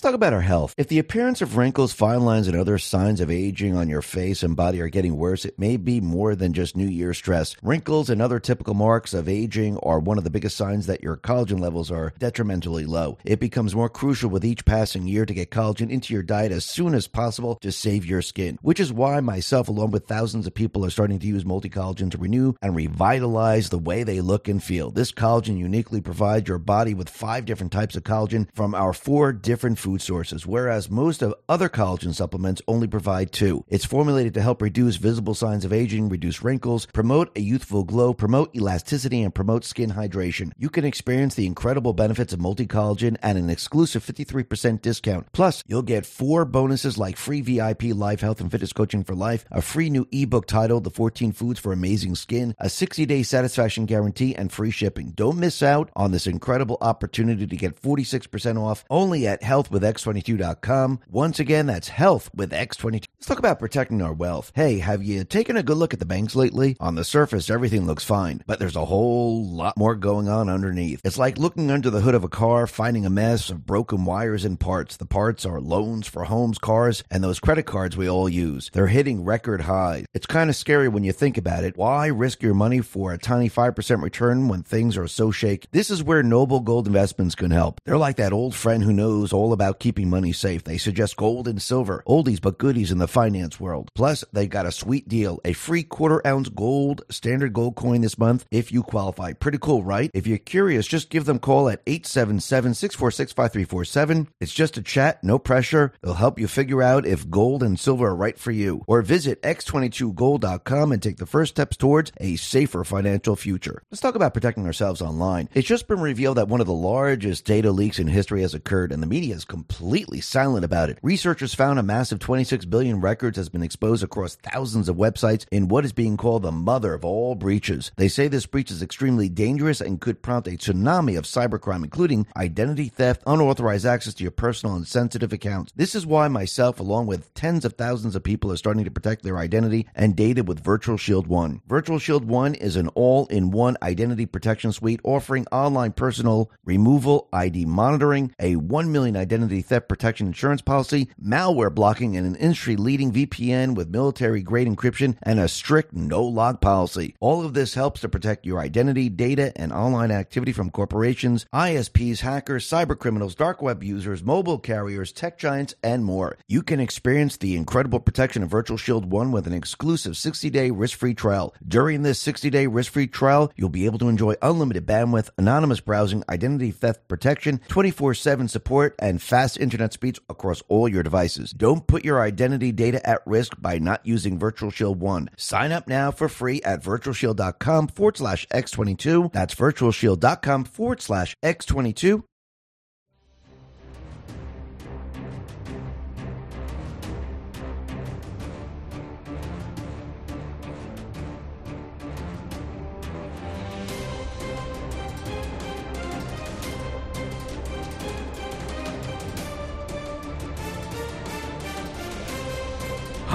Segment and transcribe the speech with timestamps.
[0.00, 0.74] Let's talk about our health.
[0.78, 4.42] If the appearance of wrinkles, fine lines, and other signs of aging on your face
[4.42, 7.54] and body are getting worse, it may be more than just New Year stress.
[7.62, 11.18] Wrinkles and other typical marks of aging are one of the biggest signs that your
[11.18, 13.18] collagen levels are detrimentally low.
[13.26, 16.64] It becomes more crucial with each passing year to get collagen into your diet as
[16.64, 20.54] soon as possible to save your skin, which is why myself, along with thousands of
[20.54, 24.48] people, are starting to use multi collagen to renew and revitalize the way they look
[24.48, 24.90] and feel.
[24.90, 29.34] This collagen uniquely provides your body with five different types of collagen from our four
[29.34, 33.64] different food food sources, whereas most of other collagen supplements only provide two.
[33.68, 38.14] It's formulated to help reduce visible signs of aging, reduce wrinkles, promote a youthful glow,
[38.14, 40.52] promote elasticity, and promote skin hydration.
[40.56, 45.26] You can experience the incredible benefits of multi collagen at an exclusive 53% discount.
[45.32, 49.44] Plus, you'll get four bonuses like free VIP live health and fitness coaching for life,
[49.50, 53.86] a free new ebook titled The 14 Foods for Amazing Skin, a 60 day satisfaction
[53.86, 55.10] guarantee, and free shipping.
[55.16, 59.79] Don't miss out on this incredible opportunity to get 46% off only at Health with
[59.82, 61.00] X22.com.
[61.08, 63.04] Once again, that's health with X22.
[63.20, 64.50] Let's talk about protecting our wealth.
[64.54, 66.76] Hey, have you taken a good look at the banks lately?
[66.80, 71.00] On the surface, everything looks fine, but there's a whole lot more going on underneath.
[71.04, 74.44] It's like looking under the hood of a car, finding a mess of broken wires
[74.44, 74.96] and parts.
[74.96, 78.70] The parts are loans for homes, cars, and those credit cards we all use.
[78.72, 80.06] They're hitting record highs.
[80.14, 81.76] It's kind of scary when you think about it.
[81.76, 85.68] Why risk your money for a tiny 5% return when things are so shaky?
[85.72, 87.80] This is where Noble Gold Investments can help.
[87.84, 90.64] They're like that old friend who knows all about keeping money safe.
[90.64, 93.90] They suggest gold and silver, oldies but goodies in the finance world.
[93.94, 98.18] Plus, they got a sweet deal a free quarter ounce gold standard gold coin this
[98.18, 99.32] month if you qualify.
[99.32, 100.10] Pretty cool, right?
[100.14, 104.28] If you're curious, just give them a call at 877 646 5347.
[104.40, 105.92] It's just a chat, no pressure.
[106.02, 108.84] They'll help you figure out if gold and silver are right for you.
[108.86, 113.82] Or visit x22gold.com and take the first steps towards a safer financial future.
[113.90, 115.48] Let's talk about protecting ourselves online.
[115.54, 118.92] It's just been revealed that one of the largest data leaks in history has occurred,
[118.92, 120.98] and the media is completely silent about it.
[121.02, 125.68] Researchers found a massive 26 billion records has been exposed across thousands of websites in
[125.68, 127.92] what is being called the mother of all breaches.
[127.96, 132.26] They say this breach is extremely dangerous and could prompt a tsunami of cybercrime, including
[132.38, 135.72] identity theft, unauthorized access to your personal and sensitive accounts.
[135.76, 139.22] This is why myself, along with tens of thousands of people, are starting to protect
[139.22, 141.60] their identity and data with Virtual Shield One.
[141.66, 147.28] Virtual Shield One is an all in one identity protection suite offering online personal removal,
[147.34, 152.76] ID monitoring, a 1 million identity theft protection insurance policy, malware blocking, and an industry
[152.76, 157.14] leading VPN with military grade encryption and a strict no log policy.
[157.20, 162.20] All of this helps to protect your identity, data, and online activity from corporations, ISPs,
[162.20, 166.36] hackers, cyber criminals, dark web users, mobile carriers, tech giants, and more.
[166.48, 170.70] You can experience the incredible protection of Virtual Shield 1 with an exclusive 60 day
[170.70, 171.54] risk free trial.
[171.66, 175.80] During this 60 day risk free trial, you'll be able to enjoy unlimited bandwidth, anonymous
[175.80, 181.52] browsing, identity theft protection, 24 7 support, and fast internet speeds across all your devices.
[181.52, 185.30] Don't put your identity data at risk by not using Virtual Shield 1.
[185.36, 189.32] Sign up now for free at virtualshield.com forward slash X22.
[189.32, 192.24] That's virtualshield.com forward slash X22.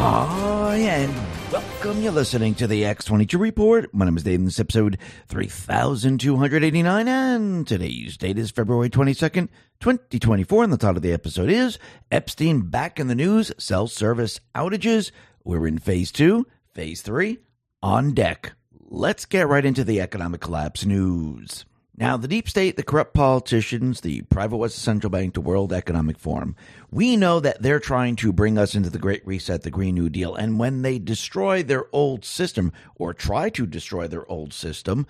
[0.07, 1.99] Hi, and welcome.
[1.99, 3.91] You're listening to the X22 Report.
[3.91, 4.99] My name is Dave, and this is episode
[5.29, 9.49] 3289, and today's date is February 22nd,
[9.79, 10.63] 2024.
[10.63, 11.79] And the title of the episode is
[12.11, 15.09] Epstein Back in the News, Cell Service Outages.
[15.43, 16.45] We're in phase two,
[16.75, 17.39] phase three,
[17.81, 18.53] on deck.
[18.79, 21.65] Let's get right into the economic collapse news.
[21.97, 26.19] Now, the deep state, the corrupt politicians, the private West Central Bank, the World Economic
[26.19, 26.57] Forum,
[26.91, 30.09] we know that they're trying to bring us into the Great Reset, the Green New
[30.09, 30.35] Deal.
[30.35, 35.07] And when they destroy their old system or try to destroy their old system,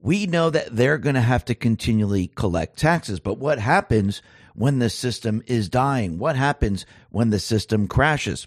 [0.00, 3.20] we know that they're going to have to continually collect taxes.
[3.20, 4.20] But what happens
[4.54, 6.18] when the system is dying?
[6.18, 8.46] What happens when the system crashes?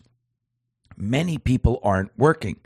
[0.96, 2.60] Many people aren't working.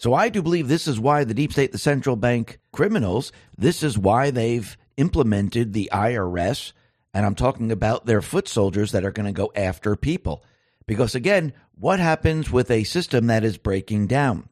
[0.00, 3.82] So I do believe this is why the deep state, the central bank criminals, this
[3.82, 6.72] is why they've implemented the IRS.
[7.12, 10.42] And I'm talking about their foot soldiers that are going to go after people.
[10.86, 14.48] Because again, what happens with a system that is breaking down?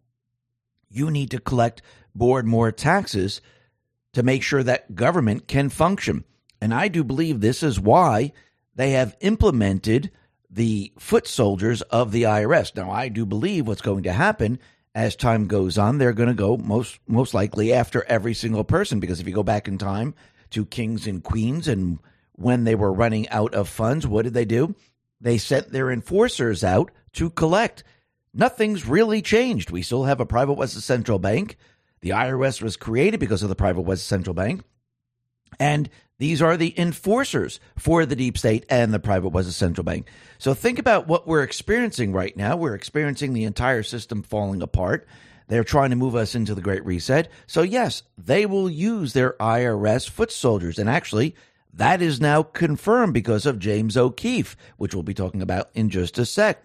[0.90, 1.80] You need to collect
[2.12, 3.40] more and more taxes
[4.12, 6.24] to make sure that government can function.
[6.60, 8.34] And I do believe this is why
[8.74, 10.10] they have implemented
[10.50, 12.76] the foot soldiers of the IRS.
[12.76, 14.58] Now, I do believe what's going to happen
[14.94, 19.00] as time goes on, they're going to go most most likely after every single person
[19.00, 20.14] because if you go back in time
[20.50, 21.98] to kings and queens and
[22.32, 24.74] when they were running out of funds, what did they do?
[25.20, 27.82] They sent their enforcers out to collect.
[28.32, 29.70] Nothing's really changed.
[29.70, 31.56] We still have a private West Central Bank.
[32.00, 34.62] The IRS was created because of the private West Central Bank.
[35.58, 40.08] And these are the enforcers for the deep state and the private West Central Bank.
[40.38, 42.56] So think about what we're experiencing right now.
[42.56, 45.06] We're experiencing the entire system falling apart.
[45.46, 47.30] They're trying to move us into the Great Reset.
[47.46, 50.78] So, yes, they will use their IRS foot soldiers.
[50.78, 51.34] And actually,
[51.72, 56.18] that is now confirmed because of James O'Keefe, which we'll be talking about in just
[56.18, 56.64] a sec.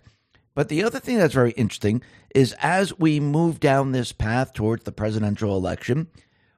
[0.55, 2.01] But the other thing that's very interesting
[2.35, 6.07] is as we move down this path towards the presidential election,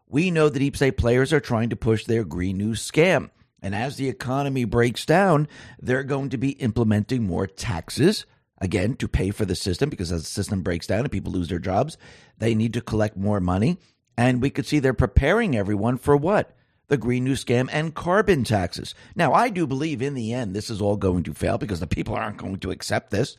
[0.08, 3.30] we know the deep state players are trying to push their green new scam.
[3.62, 5.48] And as the economy breaks down,
[5.80, 8.26] they're going to be implementing more taxes,
[8.60, 11.50] again, to pay for the system, because as the system breaks down and people lose
[11.50, 11.98] their jobs,
[12.38, 13.78] they need to collect more money.
[14.18, 16.56] And we could see they're preparing everyone for what?
[16.88, 18.94] The Green New Scam and carbon taxes.
[19.16, 21.88] Now, I do believe in the end this is all going to fail because the
[21.88, 23.38] people aren't going to accept this.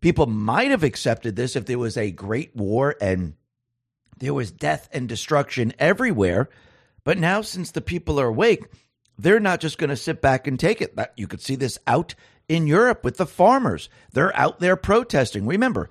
[0.00, 3.34] People might have accepted this if there was a great war and
[4.18, 6.48] there was death and destruction everywhere.
[7.04, 8.64] But now, since the people are awake,
[9.18, 10.98] they're not just going to sit back and take it.
[11.16, 12.14] You could see this out
[12.48, 13.88] in Europe with the farmers.
[14.12, 15.46] They're out there protesting.
[15.46, 15.90] Remember,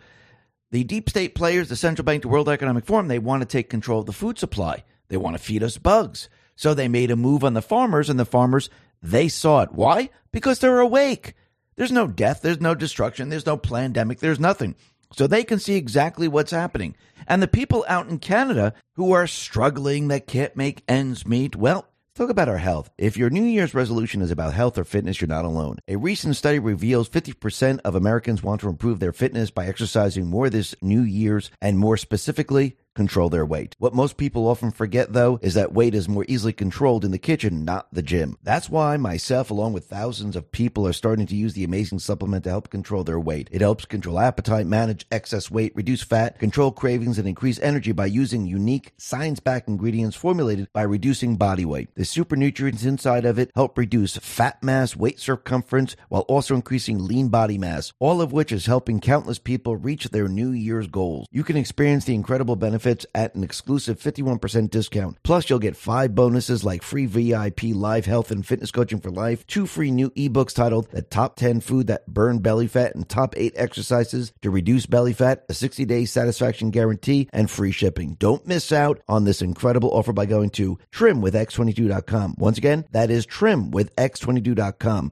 [0.72, 3.70] the deep state players, the central bank, the World Economic Forum, they want to take
[3.70, 4.84] control of the food supply.
[5.10, 6.30] They want to feed us bugs.
[6.56, 8.70] So they made a move on the farmers, and the farmers,
[9.02, 9.72] they saw it.
[9.72, 10.10] Why?
[10.32, 11.36] Because they're awake.
[11.76, 14.76] There's no death, there's no destruction, there's no pandemic, there's nothing.
[15.16, 16.96] So they can see exactly what's happening.
[17.28, 21.88] And the people out in Canada who are struggling, that can't make ends meet, well,
[22.16, 22.92] Talk about our health.
[22.96, 25.80] If your New Year's resolution is about health or fitness, you're not alone.
[25.88, 30.48] A recent study reveals 50% of Americans want to improve their fitness by exercising more
[30.48, 33.76] this New Year's, and more specifically, control their weight.
[33.80, 37.18] What most people often forget, though, is that weight is more easily controlled in the
[37.18, 38.38] kitchen, not the gym.
[38.44, 42.44] That's why myself, along with thousands of people, are starting to use the amazing supplement
[42.44, 43.50] to help control their weight.
[43.52, 48.06] It helps control appetite, manage excess weight, reduce fat, control cravings, and increase energy by
[48.06, 51.90] using unique, science backed ingredients formulated by reducing body weight.
[51.96, 57.06] The super nutrients inside of it help reduce fat mass, weight circumference, while also increasing
[57.06, 61.28] lean body mass, all of which is helping countless people reach their New Year's goals.
[61.32, 65.18] You can experience the incredible benefits benefits at an exclusive 51% discount.
[65.24, 69.46] Plus, you'll get five bonuses like free VIP live health and fitness coaching for life,
[69.48, 73.36] two free new ebooks titled The Top 10 Food That Burn Belly Fat and Top
[73.38, 78.16] 8 Exercises to Reduce Belly Fat, a 60 day satisfaction guarantee, and free shipping.
[78.20, 82.36] Don't miss out on this incredible offer by going to trimwithx22.com.
[82.38, 85.12] Once again, that is trimwithx22.com.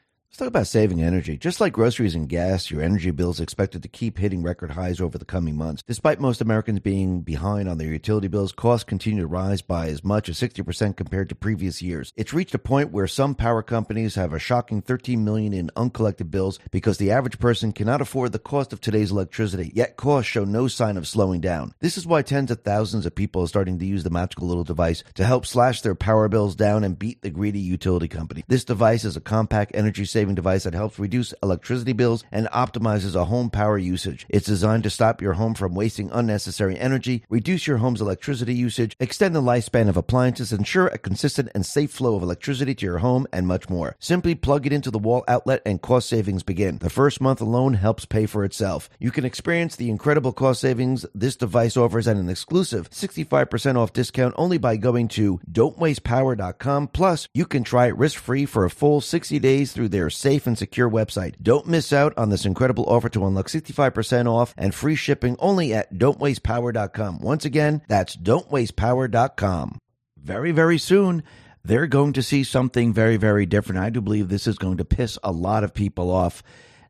[0.31, 1.37] Let's talk about saving energy.
[1.37, 5.01] Just like groceries and gas, your energy bill is expected to keep hitting record highs
[5.01, 5.83] over the coming months.
[5.85, 10.05] Despite most Americans being behind on their utility bills, costs continue to rise by as
[10.05, 12.13] much as 60% compared to previous years.
[12.15, 16.31] It's reached a point where some power companies have a shocking 13 million in uncollected
[16.31, 20.45] bills because the average person cannot afford the cost of today's electricity, yet costs show
[20.45, 21.73] no sign of slowing down.
[21.81, 24.63] This is why tens of thousands of people are starting to use the magical little
[24.63, 28.45] device to help slash their power bills down and beat the greedy utility company.
[28.47, 32.45] This device is a compact energy saving saving device that helps reduce electricity bills and
[32.49, 34.27] optimizes a home power usage.
[34.29, 38.95] It's designed to stop your home from wasting unnecessary energy, reduce your home's electricity usage,
[38.99, 42.99] extend the lifespan of appliances, ensure a consistent and safe flow of electricity to your
[42.99, 43.95] home, and much more.
[43.97, 46.77] Simply plug it into the wall outlet and cost savings begin.
[46.77, 48.91] The first month alone helps pay for itself.
[48.99, 53.91] You can experience the incredible cost savings this device offers at an exclusive 65% off
[53.91, 56.89] discount only by going to don'twastepower.com.
[56.89, 60.45] Plus, you can try it risk free for a full 60 days through their safe
[60.45, 61.35] and secure website.
[61.41, 65.73] Don't miss out on this incredible offer to unlock 65% off and free shipping only
[65.73, 67.19] at don'twastepower.com.
[67.21, 69.79] Once again, that's don'twastepower.com.
[70.21, 71.23] very, very soon,
[71.63, 73.81] they're going to see something very, very different.
[73.81, 76.43] I do believe this is going to piss a lot of people off.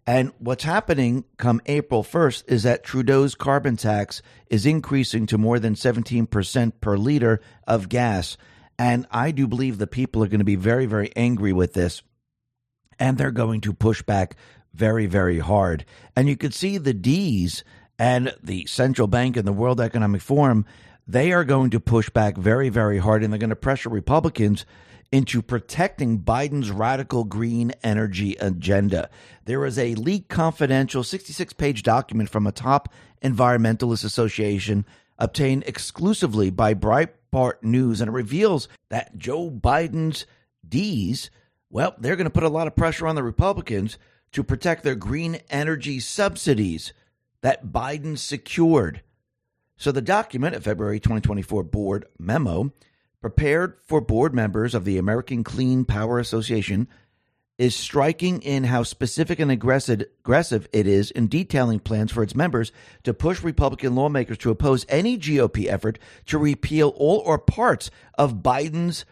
[0.07, 5.59] And what's happening come April 1st is that Trudeau's carbon tax is increasing to more
[5.59, 8.37] than 17% per liter of gas.
[8.79, 12.01] And I do believe the people are going to be very, very angry with this.
[13.01, 14.37] And they're going to push back
[14.73, 15.83] very, very hard.
[16.15, 17.65] And you could see the D's
[17.99, 20.65] and the central bank and the World Economic Forum,
[21.05, 23.23] they are going to push back very, very hard.
[23.23, 24.65] And they're going to pressure Republicans
[25.11, 29.09] into protecting Biden's radical green energy agenda.
[29.45, 32.87] There is a leaked confidential 66 page document from a top
[33.21, 34.85] environmentalist association
[35.19, 40.25] obtained exclusively by Breitbart News, and it reveals that Joe Biden's
[40.67, 41.29] D's,
[41.71, 43.97] well, they're going to put a lot of pressure on the Republicans
[44.33, 46.93] to protect their green energy subsidies
[47.41, 49.01] that Biden secured.
[49.77, 52.71] So the document, a February 2024 board memo,
[53.21, 56.87] prepared for board members of the American Clean Power Association
[57.57, 62.71] is striking in how specific and aggressive, it is in detailing plans for its members
[63.03, 68.35] to push Republican lawmakers to oppose any GOP effort to repeal all or parts of
[68.41, 69.05] Biden's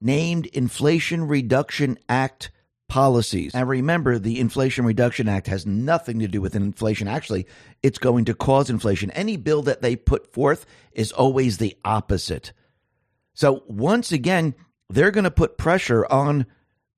[0.00, 2.50] named Inflation Reduction Act
[2.88, 3.54] policies.
[3.54, 7.06] And remember, the Inflation Reduction Act has nothing to do with inflation.
[7.06, 7.46] Actually,
[7.82, 9.10] it's going to cause inflation.
[9.10, 12.52] Any bill that they put forth is always the opposite.
[13.34, 14.54] So once again,
[14.88, 16.46] they're going to put pressure on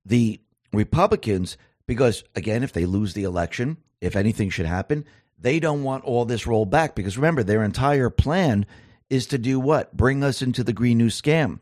[0.05, 0.39] the
[0.71, 5.05] Republicans because, again, if they lose the election, if anything should happen,
[5.37, 8.65] they don't want all this rolled back because remember, their entire plan
[9.09, 9.95] is to do what?
[9.95, 11.59] Bring us into the Green New Scam.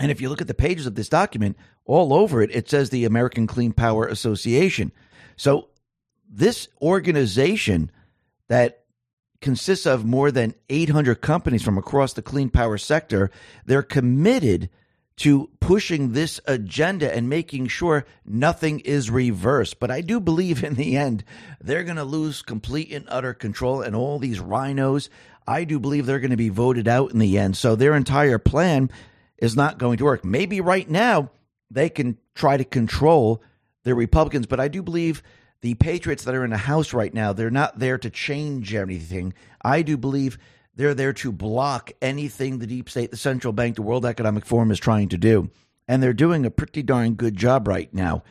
[0.00, 2.90] And if you look at the pages of this document, all over it, it says
[2.90, 4.90] the American Clean Power Association.
[5.36, 5.68] So
[6.28, 7.90] this organization
[8.48, 8.84] that
[9.40, 13.30] consists of more than 800 companies from across the clean power sector.
[13.64, 14.70] They're committed
[15.16, 19.78] to pushing this agenda and making sure nothing is reversed.
[19.78, 21.24] But I do believe in the end,
[21.60, 23.82] they're going to lose complete and utter control.
[23.82, 25.10] And all these RINOs,
[25.46, 27.56] I do believe they're going to be voted out in the end.
[27.56, 28.90] So their entire plan
[29.40, 30.24] is not going to work.
[30.24, 31.30] Maybe right now
[31.70, 33.42] they can try to control
[33.84, 35.22] the Republicans, but I do believe
[35.62, 39.34] the Patriots that are in the House right now, they're not there to change anything.
[39.62, 40.38] I do believe
[40.74, 44.70] they're there to block anything the deep state, the central bank, the World Economic Forum
[44.70, 45.50] is trying to do.
[45.88, 48.22] And they're doing a pretty darn good job right now.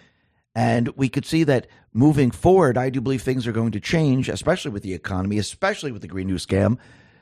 [0.56, 4.30] And we could see that moving forward, I do believe things are going to change,
[4.30, 6.78] especially with the economy, especially with the Green New Scam.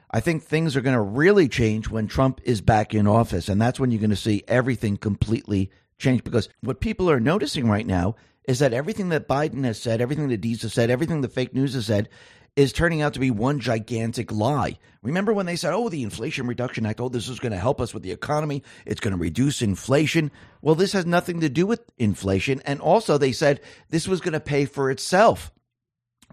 [0.09, 3.49] I think things are going to really change when Trump is back in office.
[3.49, 6.23] And that's when you're going to see everything completely change.
[6.23, 8.15] Because what people are noticing right now
[8.47, 11.53] is that everything that Biden has said, everything that Dees has said, everything the fake
[11.53, 12.07] news has said
[12.55, 14.79] is turning out to be one gigantic lie.
[15.03, 17.79] Remember when they said, oh, the Inflation Reduction Act, oh, this is going to help
[17.79, 20.31] us with the economy, it's going to reduce inflation.
[20.61, 22.61] Well, this has nothing to do with inflation.
[22.65, 25.51] And also, they said this was going to pay for itself.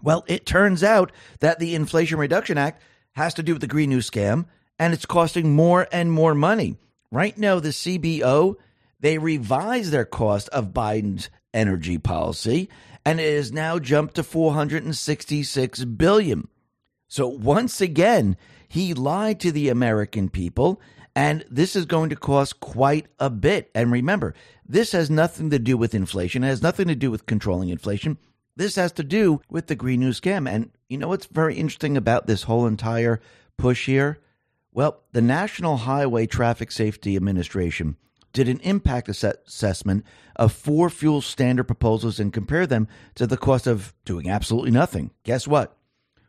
[0.01, 2.81] Well, it turns out that the Inflation Reduction Act
[3.15, 4.45] has to do with the Green New Scam,
[4.77, 6.77] and it's costing more and more money.
[7.11, 8.55] Right now, the CBO,
[8.99, 12.69] they revised their cost of Biden's energy policy,
[13.05, 16.47] and it has now jumped to 466 billion.
[17.07, 18.35] So once again,
[18.67, 20.81] he lied to the American people,
[21.15, 23.71] and this is going to cost quite a bit.
[23.73, 24.33] And remember,
[24.67, 26.43] this has nothing to do with inflation.
[26.43, 28.17] It has nothing to do with controlling inflation.
[28.57, 30.49] This has to do with the Green New Scam.
[30.49, 33.19] And you know what's very interesting about this whole entire
[33.57, 34.19] push here?
[34.71, 37.97] Well, the National Highway Traffic Safety Administration
[38.31, 43.65] did an impact assessment of four fuel standard proposals and compared them to the cost
[43.67, 45.11] of doing absolutely nothing.
[45.23, 45.77] Guess what?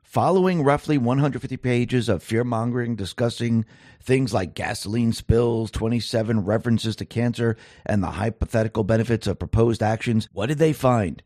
[0.04, 3.64] Following roughly 150 pages of fear mongering discussing
[4.00, 10.28] things like gasoline spills, 27 references to cancer, and the hypothetical benefits of proposed actions,
[10.32, 11.24] what did they find?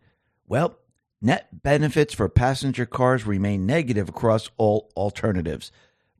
[0.48, 0.78] Well,
[1.22, 5.70] net benefits for passenger cars remain negative across all alternatives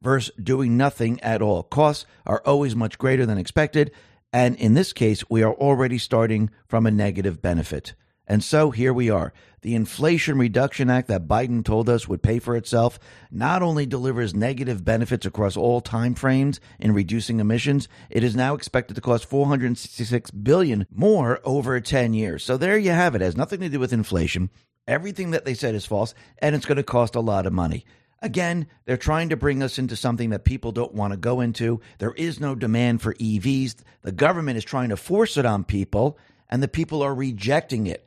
[0.02, 1.62] versus doing nothing at all.
[1.62, 3.90] Costs are always much greater than expected,
[4.32, 7.94] and in this case, we are already starting from a negative benefit.
[8.26, 9.32] And so here we are.
[9.62, 12.96] The Inflation Reduction Act that Biden told us would pay for itself
[13.28, 18.54] not only delivers negative benefits across all time frames in reducing emissions, it is now
[18.54, 22.44] expected to cost 466 billion more over 10 years.
[22.44, 23.20] So there you have it.
[23.20, 24.48] it has nothing to do with inflation.
[24.90, 27.84] Everything that they said is false and it's going to cost a lot of money.
[28.20, 31.80] Again, they're trying to bring us into something that people don't want to go into.
[31.98, 33.76] There is no demand for EVs.
[34.02, 36.18] The government is trying to force it on people,
[36.50, 38.04] and the people are rejecting it.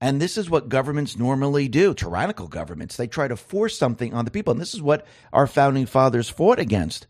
[0.00, 2.96] And this is what governments normally do tyrannical governments.
[2.96, 4.52] They try to force something on the people.
[4.52, 7.06] And this is what our founding fathers fought against.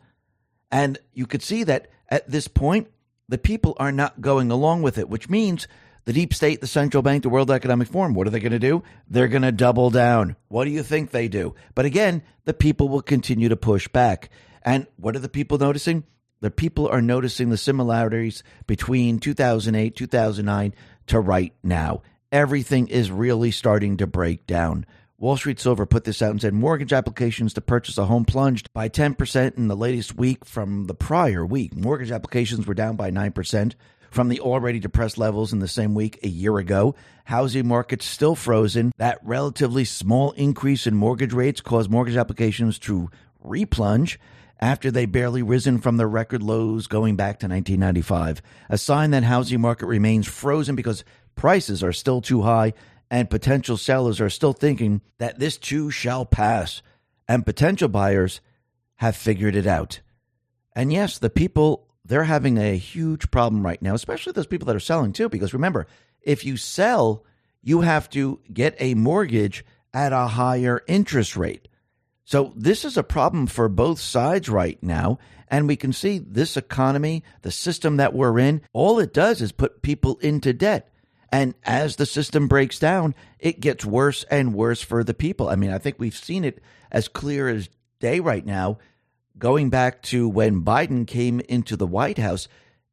[0.71, 2.89] And you could see that at this point,
[3.29, 5.69] the people are not going along with it, which means
[6.07, 8.59] the deep state, the central bank, the World Economic Forum, what are they going to
[8.61, 8.83] do?
[9.11, 10.37] They're going to double down.
[10.49, 11.55] What do you think they do?
[11.75, 14.31] But again, the people will continue to push back.
[14.63, 16.05] And what are the people noticing?
[16.41, 20.75] The people are noticing the similarities between 2008, 2009
[21.09, 22.03] to right now.
[22.31, 24.87] Everything is really starting to break down.
[25.19, 28.73] Wall Street Silver put this out and said mortgage applications to purchase a home plunged
[28.73, 31.75] by 10% in the latest week from the prior week.
[31.75, 33.75] Mortgage applications were down by 9%
[34.11, 36.95] from the already depressed levels in the same week a year ago.
[37.25, 38.93] Housing markets still frozen.
[38.97, 43.11] That relatively small increase in mortgage rates caused mortgage applications to
[43.45, 44.17] replunge
[44.59, 48.41] after they barely risen from their record lows going back to 1995.
[48.71, 52.73] A sign that housing market remains frozen because prices are still too high
[53.11, 56.83] and potential sellers are still thinking that this too shall pass,
[57.29, 58.41] and potential buyers
[58.97, 60.01] have figured it out.
[60.75, 64.77] And yes, the people, they're having a huge problem right now, especially those people that
[64.77, 65.87] are selling too, because remember,
[66.23, 67.25] if you sell,
[67.63, 71.69] you have to get a mortgage at a higher interest rate.
[72.25, 75.19] So this is a problem for both sides right now.
[75.49, 79.53] And we can see this economy, the system that we're in, all it does is
[79.53, 80.93] put people into debt.
[81.31, 85.49] And as the system breaks down, it gets worse and worse for the people.
[85.49, 86.61] I mean, I think we've seen it
[86.91, 87.69] as clear as
[88.01, 88.79] day right now.
[89.39, 92.49] Going back to when Biden came into the White House,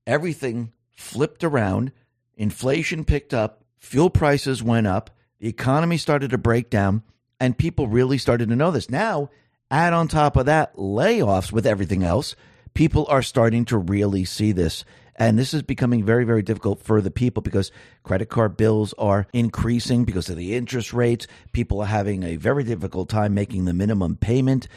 [0.06, 1.94] everything flipped around,
[2.36, 5.10] inflation picked up, fuel prices went up,
[5.40, 7.04] the economy started to break down,
[7.40, 8.90] and people really started to know this.
[8.90, 9.30] Now,
[9.72, 12.36] add on top of that layoffs with everything else,
[12.74, 14.84] people are starting to really see this.
[15.16, 17.72] And this is becoming very, very difficult for the people because
[18.02, 21.28] credit card bills are increasing because of the interest rates.
[21.52, 24.68] People are having a very difficult time making the minimum payment.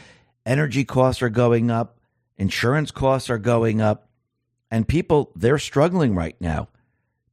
[0.47, 1.99] Energy costs are going up.
[2.37, 4.07] Insurance costs are going up.
[4.71, 6.69] And people, they're struggling right now.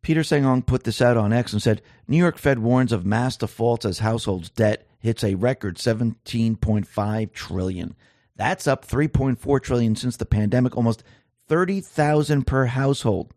[0.03, 0.45] Peter St.
[0.45, 3.85] Onge put this out on X and said New York Fed warns of mass defaults
[3.85, 7.95] as households' debt hits a record 17.5 trillion.
[8.35, 11.05] That's up 3.4 trillion since the pandemic, almost
[11.47, 13.33] 30,000 per household.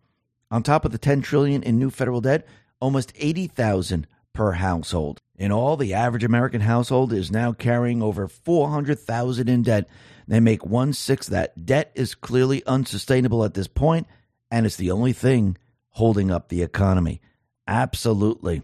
[0.49, 2.47] On top of the 10 trillion in new federal debt,
[2.79, 5.21] almost 80,000 per household.
[5.37, 9.87] In all, the average American household is now carrying over 400,000 in debt.
[10.27, 11.65] They make one sixth that.
[11.65, 14.07] Debt is clearly unsustainable at this point,
[14.49, 15.57] and it's the only thing
[15.89, 17.21] holding up the economy.
[17.67, 18.63] Absolutely.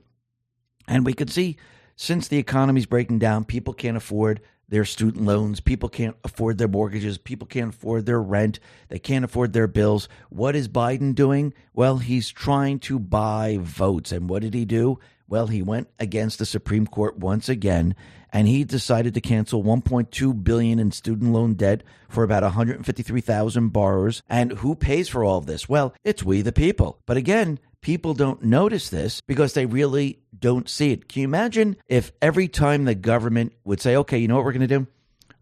[0.87, 1.57] And we can see
[1.95, 5.59] since the economy's breaking down, people can't afford their student loans.
[5.59, 7.17] People can't afford their mortgages.
[7.19, 8.59] People can't afford their rent.
[8.89, 10.09] They can't afford their bills.
[10.29, 11.53] What is Biden doing?
[11.73, 14.11] Well, he's trying to buy votes.
[14.11, 14.99] And what did he do?
[15.33, 17.95] Well, he went against the Supreme Court once again
[18.31, 24.21] and he decided to cancel 1.2 billion in student loan debt for about 153,000 borrowers.
[24.29, 25.67] And who pays for all of this?
[25.67, 26.99] Well, it's we the people.
[27.07, 31.09] But again, people don't notice this because they really don't see it.
[31.09, 34.51] Can you imagine if every time the government would say, okay, you know what we're
[34.51, 34.87] going to do?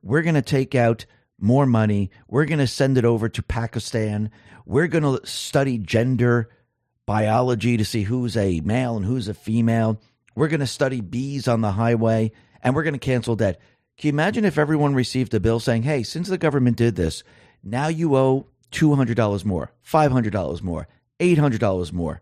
[0.01, 1.05] We're going to take out
[1.37, 2.11] more money.
[2.29, 4.31] We're going to send it over to Pakistan.
[4.65, 6.49] We're going to study gender
[7.05, 9.99] biology to see who's a male and who's a female.
[10.35, 12.31] We're going to study bees on the highway
[12.63, 13.59] and we're going to cancel debt.
[13.97, 17.23] Can you imagine if everyone received a bill saying, hey, since the government did this,
[17.63, 20.87] now you owe $200 more, $500 more,
[21.19, 22.21] $800 more,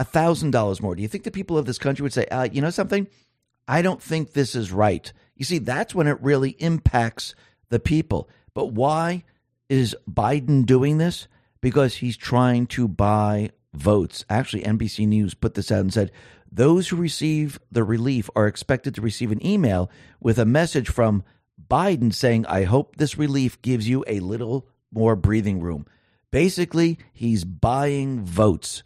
[0.00, 0.94] $1,000 more.
[0.94, 3.06] Do you think the people of this country would say, uh, you know something?
[3.68, 5.12] I don't think this is right.
[5.36, 7.34] You see, that's when it really impacts
[7.68, 8.28] the people.
[8.54, 9.24] But why
[9.68, 11.28] is Biden doing this?
[11.60, 14.24] Because he's trying to buy votes.
[14.28, 16.12] Actually, NBC News put this out and said
[16.50, 21.24] those who receive the relief are expected to receive an email with a message from
[21.70, 25.86] Biden saying, I hope this relief gives you a little more breathing room.
[26.30, 28.82] Basically, he's buying votes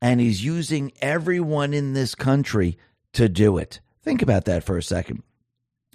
[0.00, 2.78] and he's using everyone in this country
[3.14, 3.80] to do it.
[4.02, 5.22] Think about that for a second.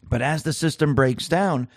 [0.03, 1.67] But as the system breaks down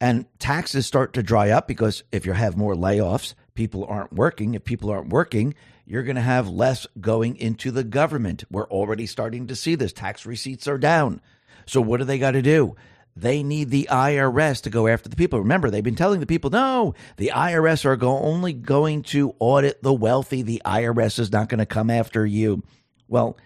[0.00, 4.54] and taxes start to dry up, because if you have more layoffs, people aren't working.
[4.54, 8.44] If people aren't working, you're going to have less going into the government.
[8.50, 9.92] We're already starting to see this.
[9.92, 11.20] Tax receipts are down.
[11.66, 12.76] So, what do they got to do?
[13.16, 15.38] They need the IRS to go after the people.
[15.38, 19.82] Remember, they've been telling the people, no, the IRS are go- only going to audit
[19.82, 20.42] the wealthy.
[20.42, 22.62] The IRS is not going to come after you.
[23.08, 23.38] Well,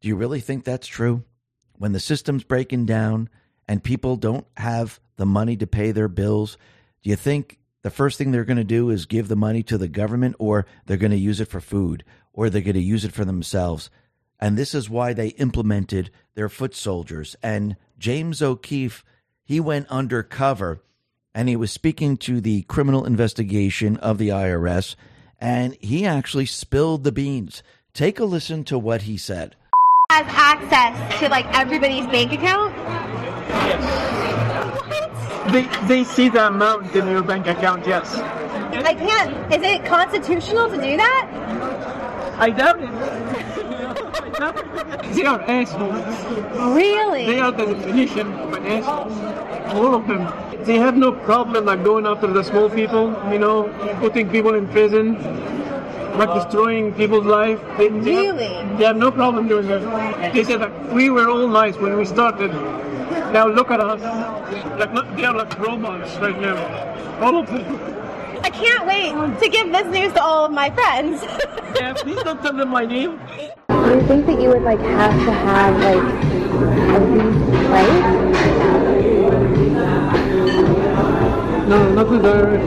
[0.00, 1.24] do you really think that's true?
[1.78, 3.28] When the system's breaking down
[3.66, 6.56] and people don't have the money to pay their bills,
[7.02, 9.78] do you think the first thing they're going to do is give the money to
[9.78, 13.04] the government or they're going to use it for food or they're going to use
[13.04, 13.90] it for themselves?
[14.38, 17.36] And this is why they implemented their foot soldiers.
[17.42, 19.04] And James O'Keefe,
[19.42, 20.82] he went undercover
[21.34, 24.96] and he was speaking to the criminal investigation of the IRS,
[25.38, 27.62] and he actually spilled the beans.
[27.94, 29.56] Take a listen to what he said.
[30.10, 32.69] Has access to like everybody's bank account?
[35.48, 38.14] They, they see the amount in your bank account, yes.
[38.14, 39.52] I can't.
[39.52, 41.26] Is it constitutional to do that?
[42.38, 42.88] I doubt it.
[42.90, 45.14] I doubt it.
[45.14, 46.76] They are assholes.
[46.76, 47.26] Really?
[47.26, 49.76] They are the definition of an asshole.
[49.76, 50.64] All of them.
[50.64, 53.68] They have no problem like going after the small people, you know,
[54.00, 55.14] putting people in prison,
[56.18, 57.58] like destroying people's life.
[57.78, 58.44] They, they Really?
[58.54, 60.32] Have, they have no problem doing that.
[60.34, 62.50] They said that we were all nice when we started.
[63.32, 64.00] Now look at us.
[64.78, 66.56] Like look, they are like robots right now.
[67.20, 67.64] All of them.
[68.42, 71.22] I can't wait to give this news to all of my friends.
[71.70, 73.18] Yeah, please don't tell them my name.
[73.68, 76.02] Do you think that you would like have to have like
[76.66, 78.30] a lease price?
[81.70, 82.58] No, not with her.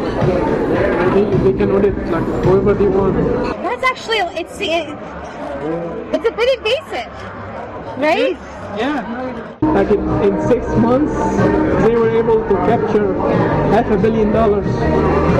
[1.14, 3.16] They, they can audit like whoever they want.
[3.62, 4.88] That's actually it's it,
[6.16, 7.12] it's a bit invasive,
[8.00, 8.38] right?
[8.78, 9.58] Yeah.
[9.62, 11.14] Like in, in six months,
[11.86, 13.14] they were able to capture
[13.74, 14.66] half a billion dollars.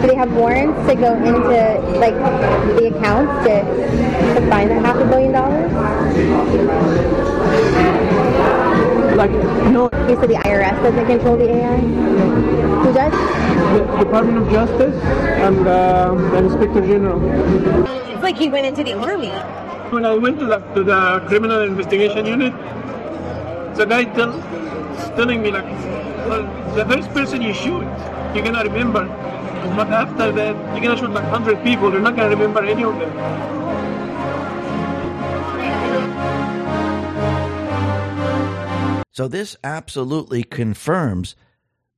[0.02, 2.16] Do they have warrants to go into like
[2.78, 3.64] the accounts to,
[4.40, 5.72] to find that half a billion dollars?
[9.16, 9.32] Like,
[9.72, 11.78] no, You said the IRS doesn't control the AI.
[11.78, 13.44] Who does?
[13.74, 14.96] the Department of Justice
[15.42, 17.20] and uh, the Inspector General.
[18.12, 19.30] It's like he went into the army.
[19.90, 22.54] When I went to the, to the criminal investigation unit,
[23.76, 24.32] the guy tell,
[25.16, 25.66] telling me like,
[26.28, 26.44] well,
[26.76, 27.84] the first person you shoot,
[28.34, 29.06] you're gonna remember.
[29.76, 32.98] But after that, you're gonna shoot like 100 people, you're not gonna remember any of
[33.00, 33.64] them.
[39.12, 41.36] So this absolutely confirms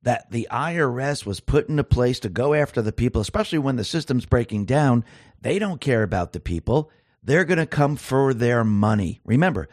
[0.02, 3.84] that the IRS was put into place to go after the people, especially when the
[3.84, 5.02] system's breaking down.
[5.40, 6.90] They don't care about the people.
[7.22, 9.20] They're going to come for their money.
[9.24, 9.68] Remember,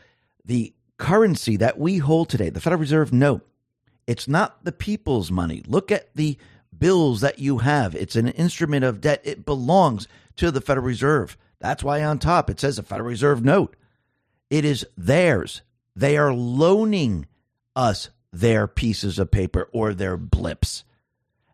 [0.46, 3.46] the currency that we hold today, the Federal Reserve note,
[4.08, 5.62] it's not the people's money.
[5.68, 6.38] Look at the
[6.80, 7.94] bills that you have.
[7.94, 9.20] It's an instrument of debt.
[9.26, 11.38] It belongs to the Federal Reserve.
[11.60, 13.76] That's why on top it says a Federal Reserve note.
[14.50, 15.62] It is theirs.
[15.94, 17.28] They are loaning
[17.76, 20.86] us their pieces of paper or their blips.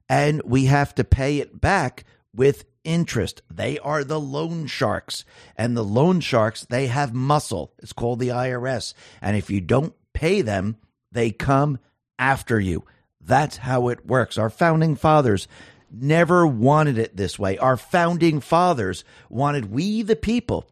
[0.08, 2.04] And we have to pay it back
[2.36, 3.44] with interest.
[3.52, 5.24] They are the loan sharks.
[5.56, 7.72] And the loan sharks, they have muscle.
[7.78, 8.96] It's called the IRS.
[9.22, 10.76] And if you don't pay them,
[11.12, 11.78] they come
[12.18, 12.84] after you.
[13.22, 14.40] That's how it works.
[14.40, 15.48] Our founding fathers
[15.92, 17.60] never wanted it this way.
[17.60, 20.68] Our founding fathers wanted we, the people,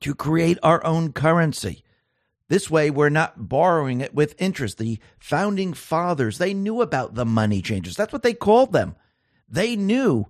[0.00, 1.84] to create our own currency.
[2.48, 4.76] This way, we're not borrowing it with interest.
[4.76, 7.96] The founding fathers, they knew about the money changers.
[7.96, 8.96] That's what they called them.
[9.48, 10.26] They knew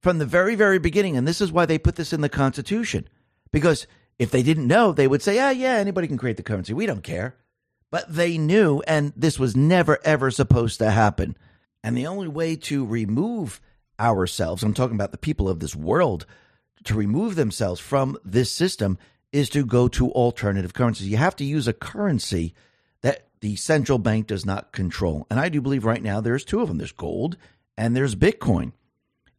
[0.00, 3.08] from the very, very beginning, and this is why they put this in the Constitution.
[3.52, 3.86] Because
[4.18, 6.72] if they didn't know, they would say, ah, yeah, anybody can create the currency.
[6.72, 7.36] We don't care.
[7.90, 11.36] But they knew, and this was never, ever supposed to happen.
[11.82, 13.60] And the only way to remove
[13.98, 16.26] ourselves, I'm talking about the people of this world,
[16.84, 18.98] to remove themselves from this system
[19.32, 21.08] is to go to alternative currencies.
[21.08, 22.54] You have to use a currency
[23.02, 25.26] that the central bank does not control.
[25.30, 27.36] And I do believe right now there's two of them there's gold
[27.76, 28.72] and there's Bitcoin.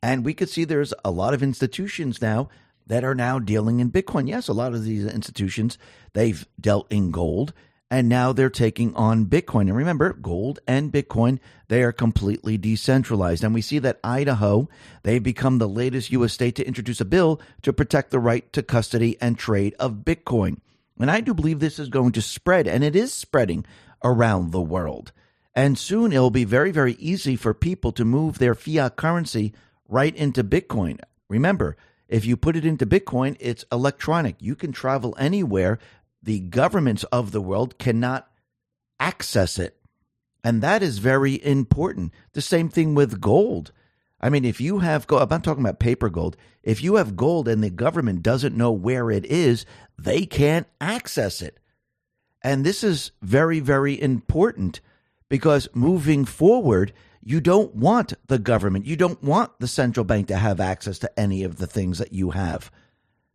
[0.01, 2.49] And we could see there's a lot of institutions now
[2.87, 4.27] that are now dealing in Bitcoin.
[4.27, 5.77] Yes, a lot of these institutions,
[6.13, 7.53] they've dealt in gold
[7.91, 9.63] and now they're taking on Bitcoin.
[9.63, 13.43] And remember, gold and Bitcoin, they are completely decentralized.
[13.43, 14.69] And we see that Idaho,
[15.03, 16.31] they've become the latest U.S.
[16.31, 20.61] state to introduce a bill to protect the right to custody and trade of Bitcoin.
[20.99, 23.65] And I do believe this is going to spread, and it is spreading
[24.05, 25.11] around the world.
[25.53, 29.53] And soon it'll be very, very easy for people to move their fiat currency
[29.91, 30.99] right into Bitcoin.
[31.29, 31.77] Remember,
[32.07, 34.37] if you put it into Bitcoin, it's electronic.
[34.39, 35.77] You can travel anywhere
[36.23, 38.27] the governments of the world cannot
[38.99, 39.77] access it.
[40.43, 42.13] And that is very important.
[42.33, 43.71] The same thing with gold.
[44.19, 46.37] I mean, if you have gold, I'm not talking about paper gold.
[46.63, 49.65] If you have gold and the government doesn't know where it is,
[49.97, 51.59] they can't access it.
[52.43, 54.79] And this is very, very important
[55.29, 60.37] because moving forward, you don't want the government, you don't want the central bank to
[60.37, 62.71] have access to any of the things that you have.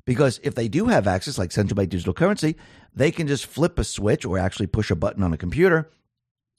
[0.05, 2.57] Because if they do have access, like central bank digital currency,
[2.95, 5.91] they can just flip a switch or actually push a button on a computer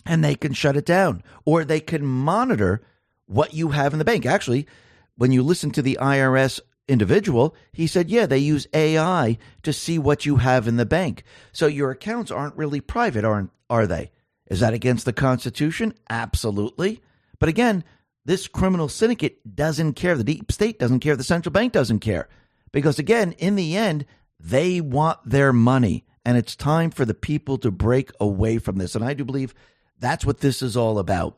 [0.05, 2.81] and they can shut it down or they can monitor
[3.25, 4.25] what you have in the bank.
[4.25, 4.67] Actually,
[5.15, 9.97] when you listen to the IRS individual, he said, yeah, they use AI to see
[9.97, 11.23] what you have in the bank.
[11.51, 14.11] So your accounts aren't really private, aren't are they?
[14.47, 15.93] Is that against the Constitution?
[16.09, 17.01] Absolutely.
[17.39, 17.83] But again,
[18.25, 20.15] this criminal syndicate doesn't care.
[20.15, 21.15] The deep state doesn't care.
[21.15, 22.27] The central bank doesn't care.
[22.71, 24.05] Because again, in the end,
[24.39, 26.05] they want their money.
[26.25, 28.95] And it's time for the people to break away from this.
[28.95, 29.53] And I do believe
[29.99, 31.37] that's what this is all about.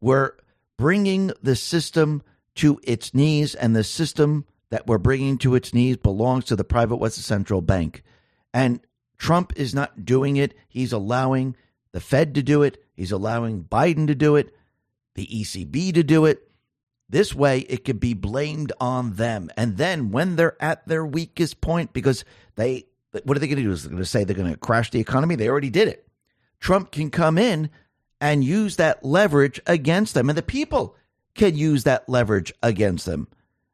[0.00, 0.32] We're
[0.76, 2.22] bringing the system
[2.56, 6.64] to its knees, and the system that we're bringing to its knees belongs to the
[6.64, 8.02] private West Central Bank.
[8.52, 8.80] And
[9.18, 10.54] Trump is not doing it.
[10.68, 11.56] He's allowing
[11.92, 12.84] the Fed to do it.
[12.94, 14.54] He's allowing Biden to do it,
[15.14, 16.48] the ECB to do it.
[17.08, 19.50] This way, it could be blamed on them.
[19.56, 22.24] And then when they're at their weakest point, because
[22.56, 22.86] they,
[23.24, 23.72] what are they going to do?
[23.72, 25.36] Is they're going to say they're going to crash the economy?
[25.36, 26.08] They already did it.
[26.60, 27.70] Trump can come in
[28.20, 30.96] and use that leverage against them, and the people
[31.34, 33.28] can use that leverage against them.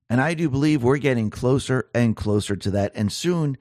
[0.09, 2.93] And I do believe we're getting closer and closer to that.
[2.97, 3.57] And soon,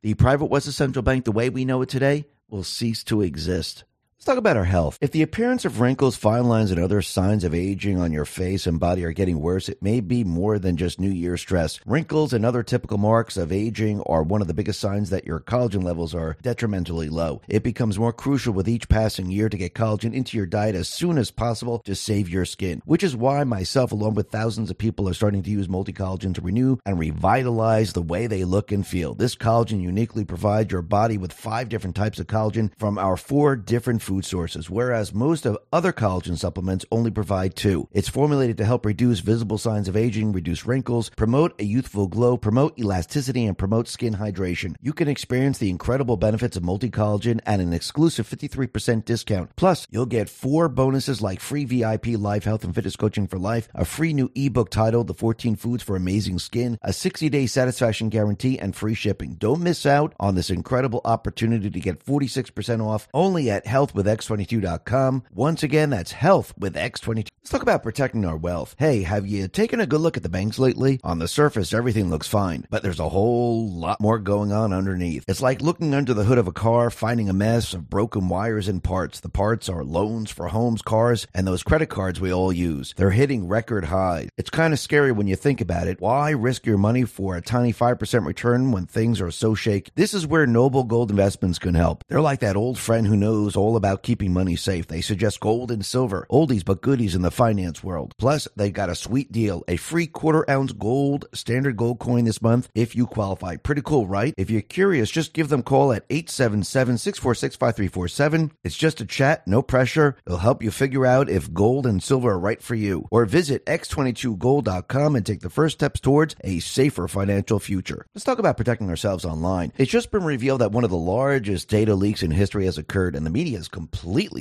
[0.00, 3.84] the private West Central Bank, the way we know it today, will cease to exist.
[4.22, 4.98] Let's talk about our health.
[5.00, 8.68] If the appearance of wrinkles, fine lines, and other signs of aging on your face
[8.68, 11.80] and body are getting worse, it may be more than just New Year stress.
[11.84, 15.40] Wrinkles and other typical marks of aging are one of the biggest signs that your
[15.40, 17.40] collagen levels are detrimentally low.
[17.48, 20.86] It becomes more crucial with each passing year to get collagen into your diet as
[20.86, 24.78] soon as possible to save your skin, which is why myself, along with thousands of
[24.78, 28.70] people, are starting to use multi collagen to renew and revitalize the way they look
[28.70, 29.16] and feel.
[29.16, 33.56] This collagen uniquely provides your body with five different types of collagen from our four
[33.56, 37.88] different food food sources, whereas most of other collagen supplements only provide two.
[37.92, 42.36] It's formulated to help reduce visible signs of aging, reduce wrinkles, promote a youthful glow,
[42.36, 44.74] promote elasticity, and promote skin hydration.
[44.82, 49.56] You can experience the incredible benefits of multi collagen at an exclusive 53% discount.
[49.56, 53.66] Plus, you'll get four bonuses like free VIP live health and fitness coaching for life,
[53.74, 58.10] a free new ebook titled The 14 Foods for Amazing Skin, a 60 day satisfaction
[58.10, 59.36] guarantee, and free shipping.
[59.36, 64.01] Don't miss out on this incredible opportunity to get 46% off only at Health with
[64.02, 65.22] with X22.com.
[65.32, 67.28] Once again, that's health with X22.
[67.42, 68.76] Let's talk about protecting our wealth.
[68.78, 71.00] Hey, have you taken a good look at the banks lately?
[71.02, 75.24] On the surface, everything looks fine, but there's a whole lot more going on underneath.
[75.26, 78.68] It's like looking under the hood of a car, finding a mess of broken wires
[78.68, 79.18] and parts.
[79.18, 82.94] The parts are loans for homes, cars, and those credit cards we all use.
[82.96, 84.28] They're hitting record highs.
[84.36, 86.00] It's kind of scary when you think about it.
[86.00, 89.90] Why risk your money for a tiny 5% return when things are so shaky?
[89.96, 92.04] This is where Noble Gold Investments can help.
[92.06, 94.86] They're like that old friend who knows all about keeping money safe.
[94.86, 98.14] They suggest gold and silver, oldies but goodies in the finance world.
[98.18, 102.42] Plus, they got a sweet deal a free quarter ounce gold standard gold coin this
[102.42, 103.56] month if you qualify.
[103.56, 104.34] Pretty cool, right?
[104.36, 108.52] If you're curious, just give them a call at 877 646 5347.
[108.64, 110.16] It's just a chat, no pressure.
[110.24, 113.08] They'll help you figure out if gold and silver are right for you.
[113.10, 118.06] Or visit x22gold.com and take the first steps towards a safer financial future.
[118.14, 119.72] Let's talk about protecting ourselves online.
[119.76, 123.16] It's just been revealed that one of the largest data leaks in history has occurred,
[123.16, 123.81] and the media is completely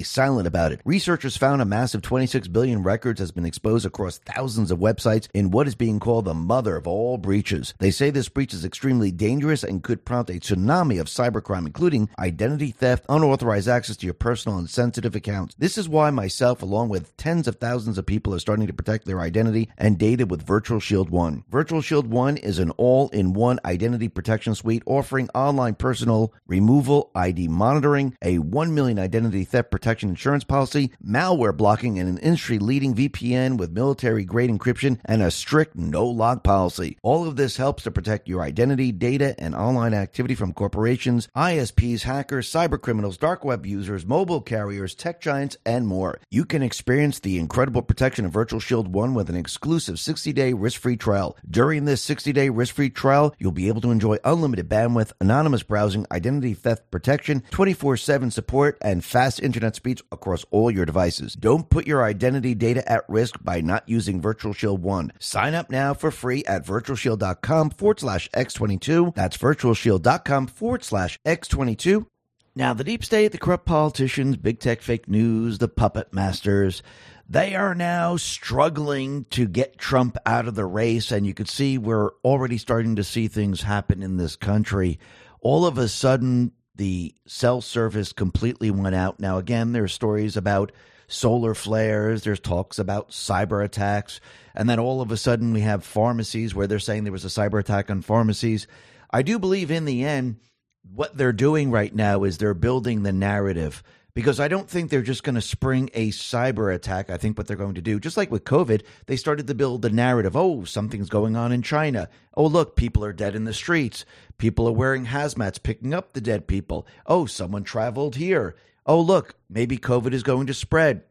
[0.03, 0.81] silent about it.
[0.85, 5.51] Researchers found a massive 26 billion records has been exposed across thousands of websites in
[5.51, 7.73] what is being called the mother of all breaches.
[7.79, 12.09] They say this breach is extremely dangerous and could prompt a tsunami of cybercrime, including
[12.19, 15.55] identity theft, unauthorized access to your personal and sensitive accounts.
[15.57, 19.05] This is why myself, along with tens of thousands of people, are starting to protect
[19.05, 21.43] their identity and data with Virtual Shield One.
[21.49, 27.11] Virtual Shield One is an all in one identity protection suite offering online personal removal,
[27.15, 32.59] ID monitoring, a 1 million identity theft protection insurance policy, malware blocking, and an industry
[32.59, 36.97] leading VPN with military grade encryption and a strict no log policy.
[37.01, 42.03] All of this helps to protect your identity, data, and online activity from corporations, ISPs,
[42.03, 46.19] hackers, cyber criminals, dark web users, mobile carriers, tech giants, and more.
[46.29, 50.53] You can experience the incredible protection of Virtual Shield 1 with an exclusive 60 day
[50.53, 51.37] risk free trial.
[51.49, 55.63] During this 60 day risk free trial, you'll be able to enjoy unlimited bandwidth, anonymous
[55.63, 61.33] browsing, identity theft protection, 24 7 support, and fast internet speeds across all your devices.
[61.33, 65.13] Don't put your identity data at risk by not using Virtual Shield 1.
[65.19, 69.15] Sign up now for free at virtualshield.com forward slash X22.
[69.15, 72.05] That's virtualshield.com forward slash X22.
[72.53, 76.83] Now, the deep state, the corrupt politicians, big tech fake news, the puppet masters,
[77.29, 81.13] they are now struggling to get Trump out of the race.
[81.13, 84.99] And you can see we're already starting to see things happen in this country.
[85.39, 89.19] All of a sudden, the cell service completely went out.
[89.19, 90.71] Now, again, there are stories about
[91.07, 94.21] solar flares, there's talks about cyber attacks,
[94.55, 97.27] and then all of a sudden we have pharmacies where they're saying there was a
[97.27, 98.65] cyber attack on pharmacies.
[99.11, 100.37] I do believe in the end,
[100.83, 105.01] what they're doing right now is they're building the narrative because I don't think they're
[105.01, 107.09] just going to spring a cyber attack.
[107.09, 109.81] I think what they're going to do, just like with COVID, they started to build
[109.81, 110.35] the narrative.
[110.35, 112.09] Oh, something's going on in China.
[112.35, 114.05] Oh, look, people are dead in the streets.
[114.37, 116.87] People are wearing hazmats, picking up the dead people.
[117.05, 118.55] Oh, someone traveled here.
[118.85, 121.03] Oh, look, maybe COVID is going to spread.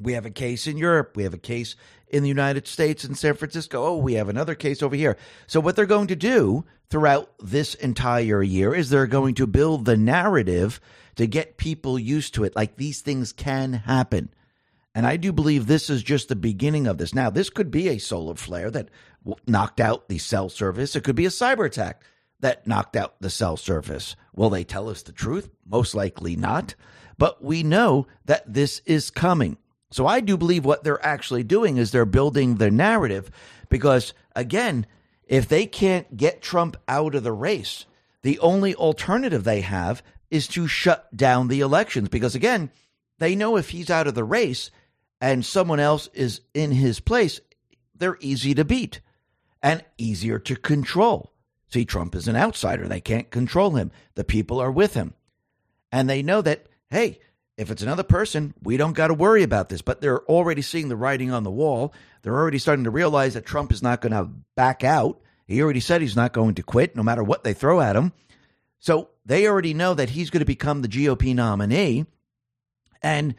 [0.00, 1.16] We have a case in Europe.
[1.16, 1.76] We have a case
[2.08, 3.84] in the United States in San Francisco.
[3.84, 5.16] Oh, we have another case over here.
[5.46, 9.84] So, what they're going to do throughout this entire year is they're going to build
[9.84, 10.80] the narrative
[11.16, 12.56] to get people used to it.
[12.56, 14.30] Like these things can happen.
[14.94, 17.14] And I do believe this is just the beginning of this.
[17.14, 18.88] Now, this could be a solar flare that
[19.46, 20.96] knocked out the cell service.
[20.96, 22.02] It could be a cyber attack
[22.40, 24.16] that knocked out the cell service.
[24.34, 25.48] Will they tell us the truth?
[25.64, 26.74] Most likely not.
[27.18, 29.58] But we know that this is coming.
[29.90, 33.30] So I do believe what they're actually doing is they're building the narrative
[33.68, 34.86] because, again,
[35.26, 37.86] if they can't get Trump out of the race,
[38.22, 42.70] the only alternative they have is to shut down the elections because, again,
[43.18, 44.70] they know if he's out of the race
[45.20, 47.40] and someone else is in his place,
[47.94, 49.00] they're easy to beat
[49.62, 51.32] and easier to control.
[51.68, 52.88] See, Trump is an outsider.
[52.88, 53.92] They can't control him.
[54.14, 55.14] The people are with him.
[55.92, 57.20] And they know that, hey,
[57.56, 59.82] if it's another person, we don't got to worry about this.
[59.82, 61.92] But they're already seeing the writing on the wall.
[62.22, 65.20] They're already starting to realize that Trump is not going to back out.
[65.46, 68.12] He already said he's not going to quit no matter what they throw at him.
[68.78, 72.04] So they already know that he's going to become the GOP nominee.
[73.00, 73.36] And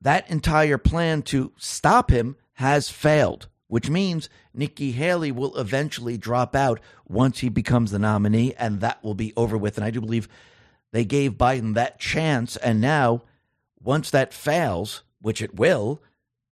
[0.00, 6.54] that entire plan to stop him has failed, which means Nikki Haley will eventually drop
[6.54, 6.78] out
[7.08, 9.76] once he becomes the nominee, and that will be over with.
[9.76, 10.28] And I do believe
[10.92, 12.56] they gave Biden that chance.
[12.56, 13.22] And now,
[13.82, 16.00] once that fails, which it will,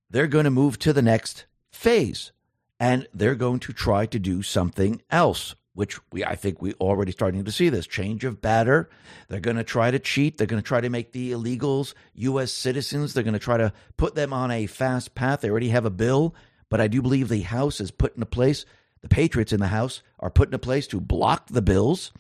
[0.10, 2.32] they're going to move to the next phase
[2.80, 7.12] and they're going to try to do something else which we I think we already
[7.12, 8.90] starting to see this change of batter.
[9.28, 10.38] They're going to try to cheat.
[10.38, 12.52] They're going to try to make the illegals U.S.
[12.52, 13.14] citizens.
[13.14, 15.42] They're going to try to put them on a fast path.
[15.42, 16.36] They already have a bill,
[16.70, 18.66] but I do believe the House is put in a place.
[19.02, 22.14] The Patriots in the House are put in a place to block the bills,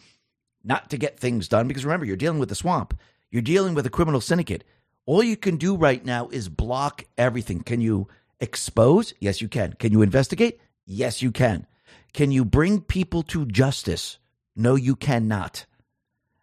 [0.63, 1.67] not to get things done.
[1.67, 2.99] Because remember, you're dealing with the swamp.
[3.31, 4.63] You're dealing with a criminal syndicate.
[5.05, 7.61] All you can do right now is block everything.
[7.61, 8.07] Can you
[8.39, 9.13] expose?
[9.19, 9.73] Yes, you can.
[9.73, 10.59] Can you investigate?
[10.85, 11.65] Yes, you can.
[12.13, 14.19] Can you bring people to justice?
[14.56, 15.65] No, you cannot.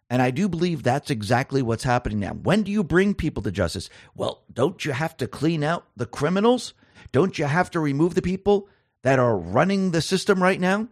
[0.09, 2.33] And I do believe that's exactly what's happening now.
[2.33, 3.89] When do you bring people to justice?
[4.13, 6.73] Well, don't you have to clean out the criminals?
[7.13, 8.67] Don't you have to remove the people
[9.03, 10.89] that are running the system right now?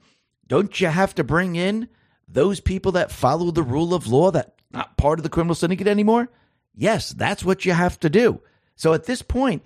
[0.47, 1.89] Don't you have to bring in
[2.29, 5.87] those people that follow the rule of law that not part of the criminal syndicate
[5.87, 6.29] anymore?
[6.73, 8.41] Yes, that's what you have to do.
[8.77, 9.63] So at this point,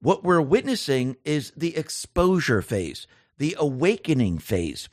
[0.00, 3.08] what we're witnessing is the exposure phase
[3.42, 4.88] the awakening phase.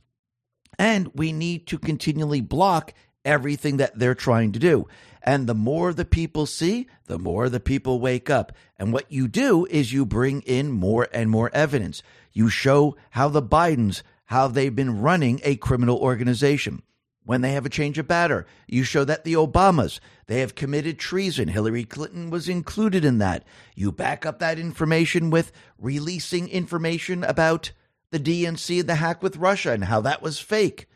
[0.80, 4.88] And we need to continually block everything that they're trying to do.
[5.22, 8.52] And the more the people see, the more the people wake up.
[8.80, 12.02] And what you do is you bring in more and more evidence.
[12.34, 16.82] You show how the Bidens, how they've been running a criminal organization.
[17.24, 20.98] When they have a change of batter, you show that the Obamas, they have committed
[20.98, 21.50] treason.
[21.50, 23.44] Hillary Clinton was included in that.
[23.76, 27.74] You back up that information with releasing information about
[28.12, 30.88] the DNC and the hack with Russia and how that was fake.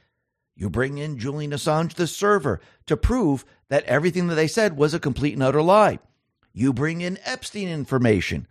[0.56, 4.93] You bring in Julian Assange, the server, to prove that everything that they said was
[4.93, 5.99] a complete and utter lie.
[6.54, 8.47] You bring in Epstein information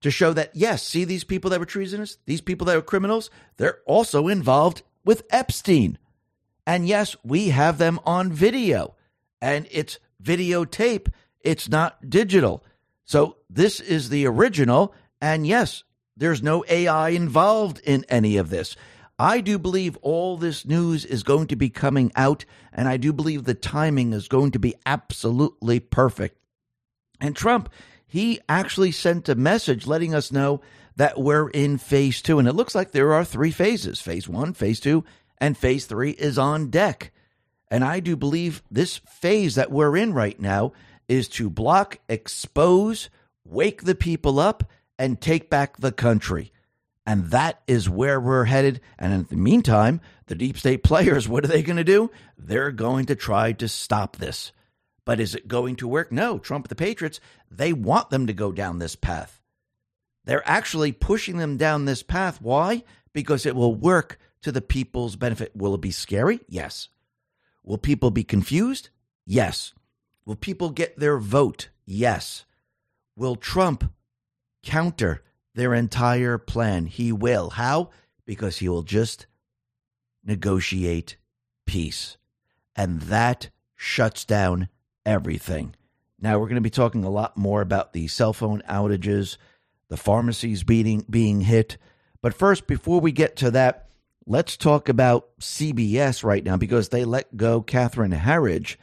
[0.00, 3.30] to show that, yes, see these people that were treasonous, these people that were criminals,
[3.56, 5.98] they're also involved with Epstein.
[6.66, 8.94] And yes, we have them on video,
[9.40, 11.08] and it's videotape,
[11.40, 12.64] it's not digital.
[13.04, 14.94] So this is the original.
[15.20, 15.82] And yes,
[16.16, 18.76] there's no AI involved in any of this.
[19.18, 23.12] I do believe all this news is going to be coming out, and I do
[23.12, 26.38] believe the timing is going to be absolutely perfect.
[27.20, 27.68] And Trump,
[28.06, 30.60] he actually sent a message letting us know
[30.96, 32.38] that we're in phase two.
[32.38, 35.04] And it looks like there are three phases phase one, phase two,
[35.38, 37.12] and phase three is on deck.
[37.70, 40.72] And I do believe this phase that we're in right now
[41.08, 43.08] is to block, expose,
[43.44, 44.64] wake the people up,
[44.98, 46.52] and take back the country.
[47.04, 48.80] And that is where we're headed.
[48.98, 52.10] And in the meantime, the deep state players, what are they going to do?
[52.38, 54.52] They're going to try to stop this.
[55.04, 56.12] But is it going to work?
[56.12, 56.38] No.
[56.38, 59.40] Trump, the Patriots, they want them to go down this path.
[60.24, 62.40] They're actually pushing them down this path.
[62.40, 62.84] Why?
[63.12, 65.50] Because it will work to the people's benefit.
[65.56, 66.40] Will it be scary?
[66.48, 66.88] Yes.
[67.64, 68.90] Will people be confused?
[69.26, 69.74] Yes.
[70.24, 71.68] Will people get their vote?
[71.84, 72.44] Yes.
[73.16, 73.92] Will Trump
[74.62, 75.22] counter
[75.54, 76.86] their entire plan.
[76.86, 77.50] He will.
[77.50, 77.90] How?
[78.24, 79.26] Because he will just
[80.24, 81.16] negotiate
[81.66, 82.16] peace.
[82.74, 84.68] And that shuts down
[85.04, 85.74] everything.
[86.20, 89.36] Now, we're going to be talking a lot more about the cell phone outages,
[89.88, 91.76] the pharmacies being, being hit.
[92.20, 93.88] But first, before we get to that,
[94.24, 98.76] let's talk about CBS right now because they let go Catherine Herridge.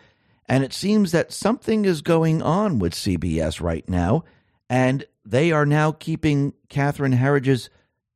[0.48, 4.26] And it seems that something is going on with CBS right now.
[4.70, 7.70] And they are now keeping Catherine Herridge's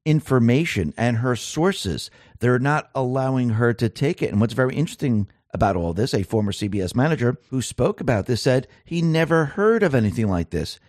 [0.05, 2.09] information and her sources.
[2.39, 4.31] They're not allowing her to take it.
[4.31, 8.41] And what's very interesting about all this, a former CBS manager who spoke about this
[8.41, 10.79] said he never heard of anything like this.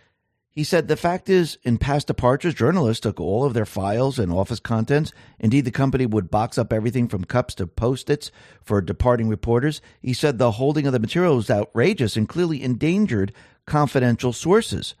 [0.49, 4.31] He said the fact is, in past departures, journalists took all of their files and
[4.31, 5.11] office contents.
[5.37, 8.31] Indeed, the company would box up everything from cups to post its
[8.63, 9.81] for departing reporters.
[10.01, 13.33] He said the holding of the material was outrageous and clearly endangered
[13.65, 14.95] confidential sources.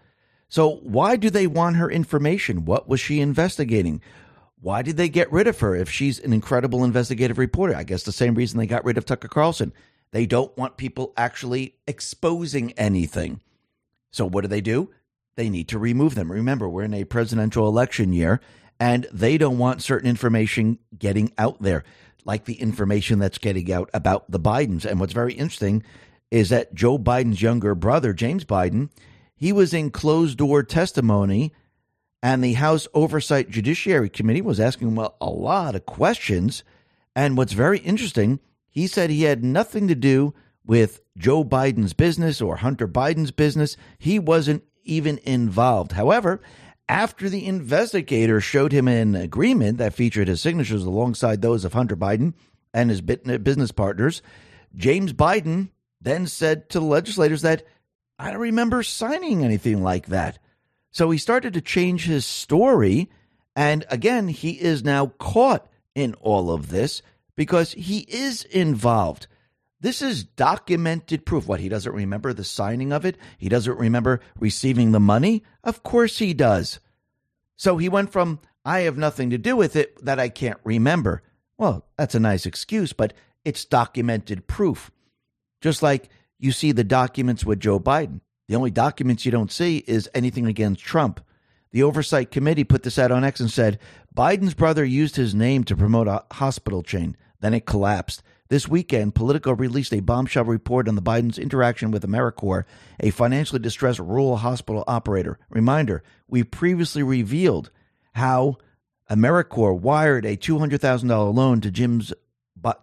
[0.55, 2.63] So, why do they want her information?
[2.63, 3.99] What was she investigating?
[4.61, 7.75] Why did they get rid of her if she's an incredible investigative reporter?
[7.75, 9.73] I guess the same reason they got rid of Tucker Carlson.
[10.11, 13.41] They don't want people actually exposing anything.
[14.11, 14.91] So, what do they do?
[15.35, 16.31] They need to remove them.
[16.31, 18.39] Remember, we're in a presidential election year,
[18.79, 21.83] and they don't want certain information getting out there,
[22.23, 24.85] like the information that's getting out about the Bidens.
[24.85, 25.83] And what's very interesting
[26.31, 28.89] is that Joe Biden's younger brother, James Biden,
[29.35, 31.53] he was in closed door testimony,
[32.23, 36.63] and the House Oversight Judiciary Committee was asking him a lot of questions.
[37.15, 40.33] And what's very interesting, he said he had nothing to do
[40.65, 43.77] with Joe Biden's business or Hunter Biden's business.
[43.99, 45.91] He wasn't even involved.
[45.91, 46.41] However,
[46.87, 51.95] after the investigator showed him an agreement that featured his signatures alongside those of Hunter
[51.95, 52.33] Biden
[52.73, 54.21] and his business partners,
[54.75, 55.69] James Biden
[56.01, 57.63] then said to the legislators that
[58.17, 60.39] I don't remember signing anything like that.
[60.91, 63.09] So he started to change his story.
[63.55, 67.01] And again, he is now caught in all of this
[67.35, 69.27] because he is involved.
[69.81, 71.47] This is documented proof.
[71.47, 73.17] What, he doesn't remember the signing of it?
[73.37, 75.43] He doesn't remember receiving the money?
[75.63, 76.79] Of course he does.
[77.57, 81.21] So he went from, I have nothing to do with it that I can't remember.
[81.57, 83.13] Well, that's a nice excuse, but
[83.43, 84.91] it's documented proof.
[85.61, 86.09] Just like
[86.39, 88.21] you see the documents with Joe Biden.
[88.47, 91.21] The only documents you don't see is anything against Trump.
[91.71, 93.79] The Oversight Committee put this out on X and said
[94.15, 97.17] Biden's brother used his name to promote a hospital chain.
[97.41, 98.23] Then it collapsed.
[98.47, 102.65] This weekend, Politico released a bombshell report on the Biden's interaction with Americore,
[102.99, 105.39] a financially distressed rural hospital operator.
[105.49, 107.71] Reminder, we previously revealed
[108.13, 108.57] how
[109.09, 112.13] Americore wired a $200,000 loan to Jim's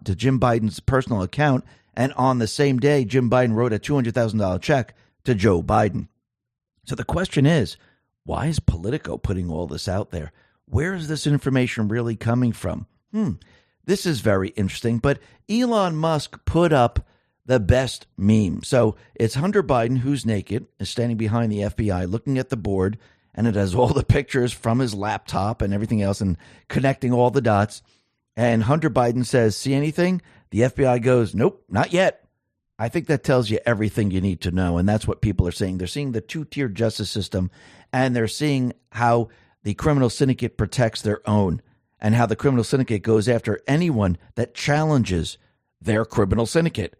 [0.04, 1.64] to Jim Biden's personal account,
[1.94, 6.08] and on the same day, Jim Biden wrote a $200,000 check to Joe Biden.
[6.84, 7.76] So the question is,
[8.24, 10.32] why is Politico putting all this out there?
[10.66, 12.86] Where is this information really coming from?
[13.12, 13.32] Hmm.
[13.84, 15.18] This is very interesting, but
[15.50, 17.06] Elon Musk put up
[17.44, 18.62] the best meme.
[18.62, 22.98] So it's Hunter Biden who's naked, is standing behind the FBI looking at the board,
[23.34, 26.36] and it has all the pictures from his laptop and everything else and
[26.68, 27.82] connecting all the dots.
[28.36, 30.22] And Hunter Biden says, See anything?
[30.52, 32.28] The FBI goes, Nope, not yet.
[32.78, 34.76] I think that tells you everything you need to know.
[34.76, 35.78] And that's what people are saying.
[35.78, 37.50] They're seeing the two tier justice system
[37.92, 39.28] and they're seeing how
[39.62, 41.62] the criminal syndicate protects their own
[42.00, 45.38] and how the criminal syndicate goes after anyone that challenges
[45.80, 46.98] their criminal syndicate.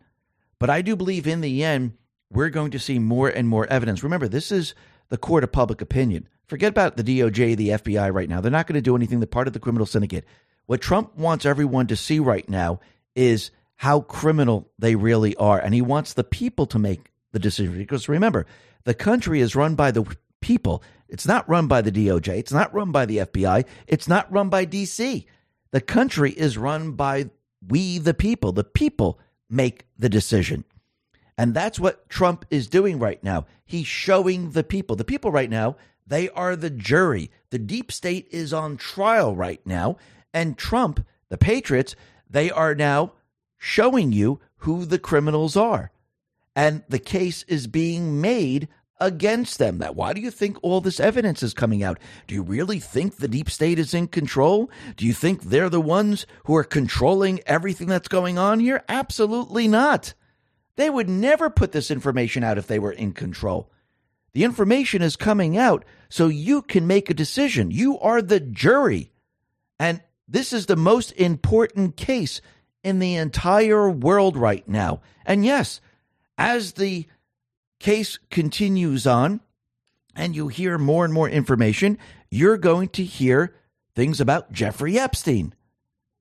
[0.59, 1.93] But I do believe in the end,
[2.31, 4.03] we're going to see more and more evidence.
[4.03, 4.75] Remember, this is
[5.11, 6.27] the court of public opinion.
[6.47, 8.41] Forget about the DOJ, the FBI right now.
[8.41, 9.21] They're not going to do anything.
[9.21, 10.25] They're part of the criminal syndicate.
[10.67, 12.81] What Trump wants everyone to see right now
[13.15, 15.59] is how criminal they really are.
[15.59, 17.79] And he wants the people to make the decision.
[17.79, 18.47] Because remember,
[18.85, 20.05] the country is run by the
[20.41, 20.83] people.
[21.09, 22.39] It's not run by the DOJ.
[22.39, 23.65] It's not run by the FBI.
[23.87, 25.27] It's not run by DC.
[25.73, 27.31] The country is run by
[27.67, 28.53] we, the people.
[28.53, 30.65] The people make the decision.
[31.39, 33.47] And that's what Trump is doing right now.
[33.65, 34.97] He's showing the people.
[34.97, 37.31] The people right now, they are the jury.
[37.51, 39.97] The deep state is on trial right now.
[40.35, 41.97] And Trump, the Patriots,
[42.33, 43.13] they are now
[43.59, 45.93] showing you who the criminals are.
[46.57, 48.69] And the case is being made
[49.01, 49.79] against them.
[49.79, 51.99] That why do you think all this evidence is coming out?
[52.27, 54.71] Do you really think the deep state is in control?
[54.97, 58.83] Do you think they're the ones who are controlling everything that's going on here?
[58.89, 60.15] Absolutely not.
[60.77, 63.71] They would never put this information out if they were in control.
[64.33, 67.71] The information is coming out so you can make a decision.
[67.71, 69.13] You are the jury.
[69.79, 70.01] And
[70.33, 72.41] this is the most important case
[72.83, 75.03] in the entire world right now.
[75.27, 75.81] And yes,
[76.39, 77.07] as the
[77.79, 79.43] case continues on
[80.17, 81.99] and you hear more and more information,
[82.31, 83.55] you're going to hear
[83.95, 85.55] things about Jeffrey Epstein.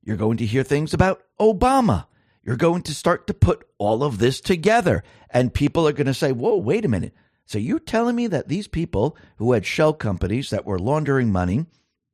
[0.04, 2.06] You're going to hear things about Obama.
[2.44, 5.04] You're going to start to put all of this together.
[5.30, 7.14] And people are going to say, whoa, wait a minute.
[7.46, 11.66] So you're telling me that these people who had shell companies that were laundering money,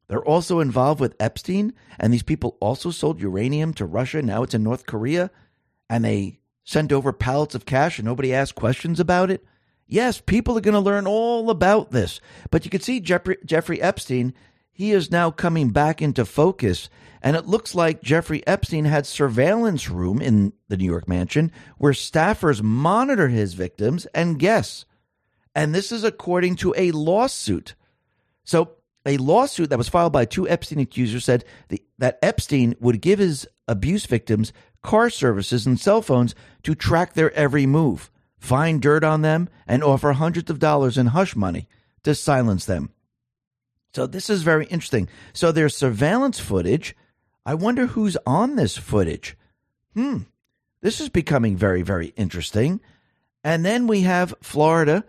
[0.07, 4.21] they're also involved with Epstein, and these people also sold uranium to Russia.
[4.21, 5.31] Now it's in North Korea,
[5.89, 9.43] and they sent over pallets of cash and nobody asked questions about it?
[9.87, 12.19] Yes, people are going to learn all about this.
[12.51, 14.33] But you can see Jeffrey, Jeffrey Epstein,
[14.73, 16.89] he is now coming back into focus.
[17.21, 21.93] And it looks like Jeffrey Epstein had surveillance room in the New York mansion where
[21.93, 24.85] staffers monitor his victims and guests.
[25.55, 27.75] And this is according to a lawsuit.
[28.43, 28.73] So,
[29.07, 33.19] a lawsuit that was filed by two Epstein accusers said the, that Epstein would give
[33.19, 34.53] his abuse victims
[34.83, 39.83] car services and cell phones to track their every move find dirt on them, and
[39.83, 41.67] offer hundreds of dollars in hush money
[42.03, 42.89] to silence them.
[43.93, 45.09] So this is very interesting.
[45.33, 46.95] So there's surveillance footage.
[47.45, 49.35] I wonder who's on this footage.
[49.93, 50.19] Hmm.
[50.81, 52.79] This is becoming very, very interesting.
[53.43, 55.03] And then we have Florida.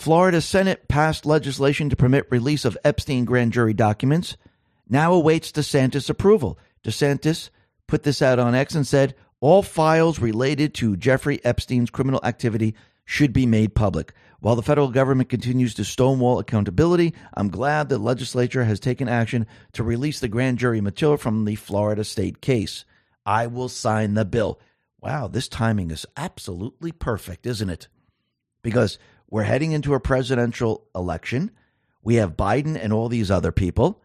[0.00, 4.38] Florida Senate passed legislation to permit release of Epstein grand jury documents.
[4.88, 6.58] Now awaits DeSantis approval.
[6.82, 7.50] DeSantis
[7.86, 12.74] put this out on X and said, all files related to Jeffrey Epstein's criminal activity
[13.04, 14.14] should be made public.
[14.40, 19.46] While the federal government continues to stonewall accountability, I'm glad the legislature has taken action
[19.74, 22.86] to release the grand jury material from the Florida state case.
[23.26, 24.60] I will sign the bill.
[25.02, 27.88] Wow, this timing is absolutely perfect, isn't it?
[28.62, 28.98] Because
[29.30, 31.52] we're heading into a presidential election.
[32.02, 34.02] We have Biden and all these other people.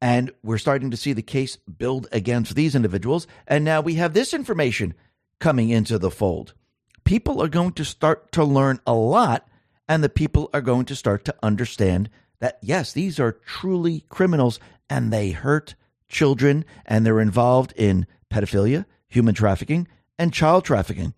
[0.00, 3.26] And we're starting to see the case build against these individuals.
[3.46, 4.94] And now we have this information
[5.38, 6.54] coming into the fold.
[7.04, 9.48] People are going to start to learn a lot,
[9.88, 14.60] and the people are going to start to understand that, yes, these are truly criminals
[14.90, 15.74] and they hurt
[16.08, 19.88] children and they're involved in pedophilia, human trafficking,
[20.18, 21.14] and child trafficking.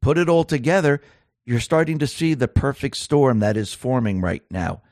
[0.00, 1.00] Put it all together,
[1.46, 4.82] you're starting to see the perfect storm that is forming right now.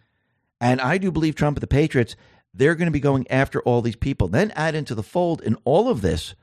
[0.61, 2.17] And I do believe Trump and the Patriots
[2.55, 4.29] they're going to be going after all these people.
[4.29, 6.35] Then add into the fold in all of this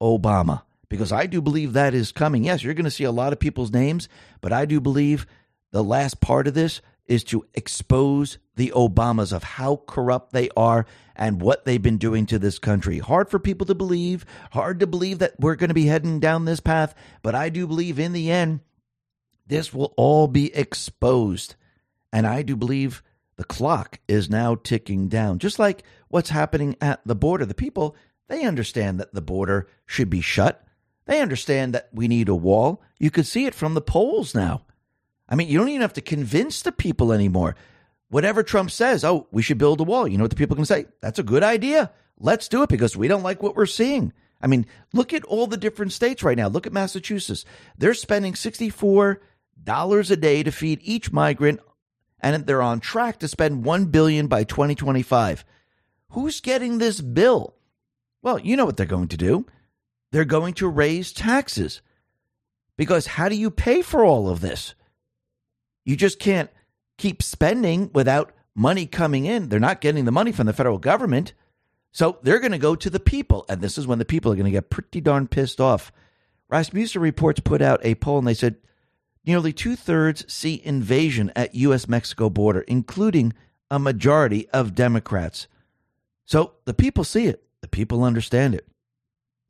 [0.00, 2.44] Obama, because I do believe that is coming.
[2.44, 4.08] Yes, you're going to see a lot of people's names,
[4.42, 5.26] but I do believe
[5.70, 10.86] the last part of this is to expose the Obamas of how corrupt they are
[11.16, 12.98] and what they've been doing to this country.
[12.98, 16.44] Hard for people to believe, hard to believe that we're going to be heading down
[16.44, 18.60] this path, but I do believe in the end,
[19.46, 21.54] this will all be exposed.
[22.12, 23.02] And I do believe
[23.36, 27.44] the clock is now ticking down, just like what's happening at the border.
[27.44, 27.96] The people,
[28.28, 30.64] they understand that the border should be shut.
[31.06, 32.82] They understand that we need a wall.
[32.98, 34.62] You could see it from the polls now.
[35.28, 37.56] I mean, you don't even have to convince the people anymore.
[38.08, 40.06] Whatever Trump says, oh, we should build a wall.
[40.06, 40.86] You know what the people can say?
[41.00, 41.90] That's a good idea.
[42.18, 44.12] Let's do it because we don't like what we're seeing.
[44.40, 46.48] I mean, look at all the different states right now.
[46.48, 47.44] Look at Massachusetts.
[47.76, 49.18] They're spending $64
[49.66, 51.60] a day to feed each migrant
[52.20, 55.44] and they're on track to spend 1 billion by 2025.
[56.10, 57.54] Who's getting this bill?
[58.22, 59.46] Well, you know what they're going to do.
[60.10, 61.82] They're going to raise taxes.
[62.76, 64.74] Because how do you pay for all of this?
[65.84, 66.50] You just can't
[66.96, 69.48] keep spending without money coming in.
[69.48, 71.34] They're not getting the money from the federal government.
[71.92, 73.44] So they're going to go to the people.
[73.48, 75.92] And this is when the people are going to get pretty darn pissed off.
[76.48, 78.56] Rasmussen Reports put out a poll and they said
[79.26, 81.88] Nearly two thirds see invasion at U.S.
[81.88, 83.32] Mexico border, including
[83.70, 85.48] a majority of Democrats.
[86.26, 88.66] So the people see it, the people understand it,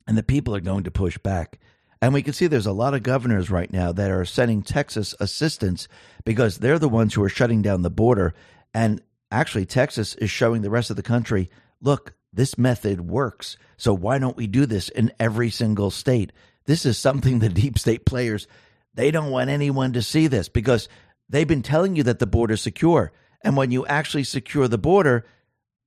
[0.07, 1.59] and the people are going to push back.
[2.01, 5.15] And we can see there's a lot of governors right now that are sending Texas
[5.19, 5.87] assistance
[6.23, 8.33] because they're the ones who are shutting down the border.
[8.73, 9.01] And
[9.31, 11.49] actually, Texas is showing the rest of the country
[11.81, 13.57] look, this method works.
[13.77, 16.31] So why don't we do this in every single state?
[16.65, 18.47] This is something the deep state players
[18.95, 20.89] they don't want anyone to see this because
[21.29, 23.11] they've been telling you that the border's secure.
[23.41, 25.25] And when you actually secure the border,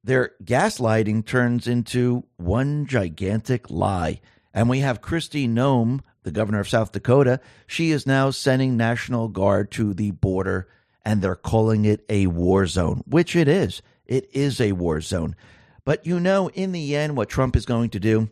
[0.04, 4.20] their gaslighting turns into one gigantic lie.
[4.54, 7.40] And we have Kristi Noem, the governor of South Dakota.
[7.66, 10.68] She is now sending National Guard to the border,
[11.04, 13.82] and they're calling it a war zone, which it is.
[14.06, 15.36] It is a war zone.
[15.84, 18.30] But you know, in the end, what Trump is going to do,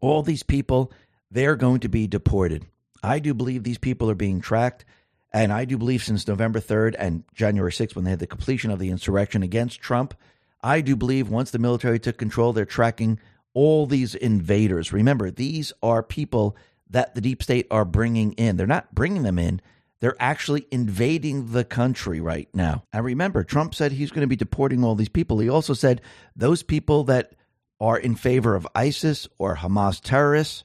[0.00, 0.92] all these people,
[1.30, 2.66] they're going to be deported.
[3.02, 4.84] I do believe these people are being tracked.
[5.32, 8.70] And I do believe since November 3rd and January 6th, when they had the completion
[8.70, 10.14] of the insurrection against Trump,
[10.62, 13.20] I do believe once the military took control, they're tracking
[13.54, 14.92] all these invaders.
[14.92, 16.56] Remember, these are people
[16.90, 18.56] that the deep state are bringing in.
[18.56, 19.60] They're not bringing them in,
[20.00, 22.84] they're actually invading the country right now.
[22.92, 25.38] And remember, Trump said he's going to be deporting all these people.
[25.38, 26.00] He also said
[26.34, 27.34] those people that
[27.80, 30.64] are in favor of ISIS or Hamas terrorists,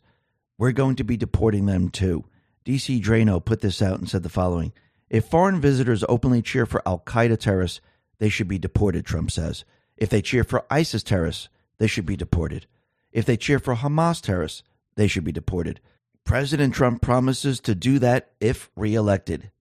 [0.57, 2.25] we're going to be deporting them too.
[2.65, 4.73] DC Draino put this out and said the following
[5.09, 7.81] If foreign visitors openly cheer for Al Qaeda terrorists,
[8.19, 9.65] they should be deported, Trump says.
[9.97, 12.65] If they cheer for ISIS terrorists, they should be deported.
[13.11, 14.63] If they cheer for Hamas terrorists,
[14.95, 15.79] they should be deported.
[16.23, 19.51] President Trump promises to do that if reelected.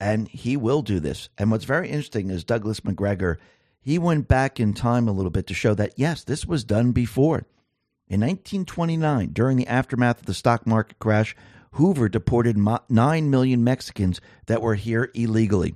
[0.00, 1.28] and he will do this.
[1.38, 3.38] And what's very interesting is Douglas Macgregor,
[3.80, 6.92] he went back in time a little bit to show that, yes, this was done
[6.92, 7.46] before.
[8.08, 11.36] In 1929, during the aftermath of the stock market crash,
[11.72, 15.74] Hoover deported 9 million Mexicans that were here illegally.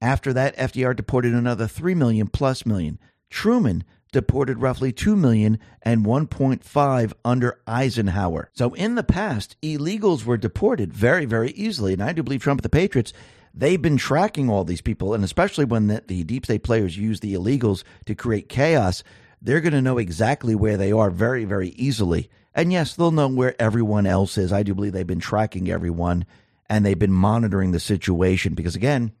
[0.00, 2.98] After that, FDR deported another 3 million plus million.
[3.28, 8.50] Truman deported roughly 2 million and 1.5 under Eisenhower.
[8.54, 11.92] So in the past, illegals were deported very, very easily.
[11.92, 13.12] And I do believe Trump and the Patriots,
[13.52, 15.12] they've been tracking all these people.
[15.12, 19.02] And especially when the, the deep state players use the illegals to create chaos,
[19.40, 22.30] they're going to know exactly where they are very, very easily.
[22.54, 24.52] And yes, they'll know where everyone else is.
[24.52, 26.26] I do believe they've been tracking everyone
[26.68, 29.12] and they've been monitoring the situation because, again,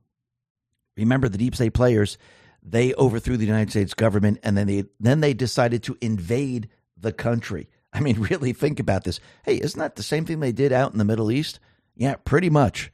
[0.96, 2.18] remember the deep state players,
[2.62, 7.12] they overthrew the United States government and then they then they decided to invade the
[7.12, 7.68] country.
[7.92, 9.20] I mean, really think about this.
[9.44, 11.60] Hey, isn't that the same thing they did out in the Middle East?
[11.96, 12.92] Yeah, pretty much.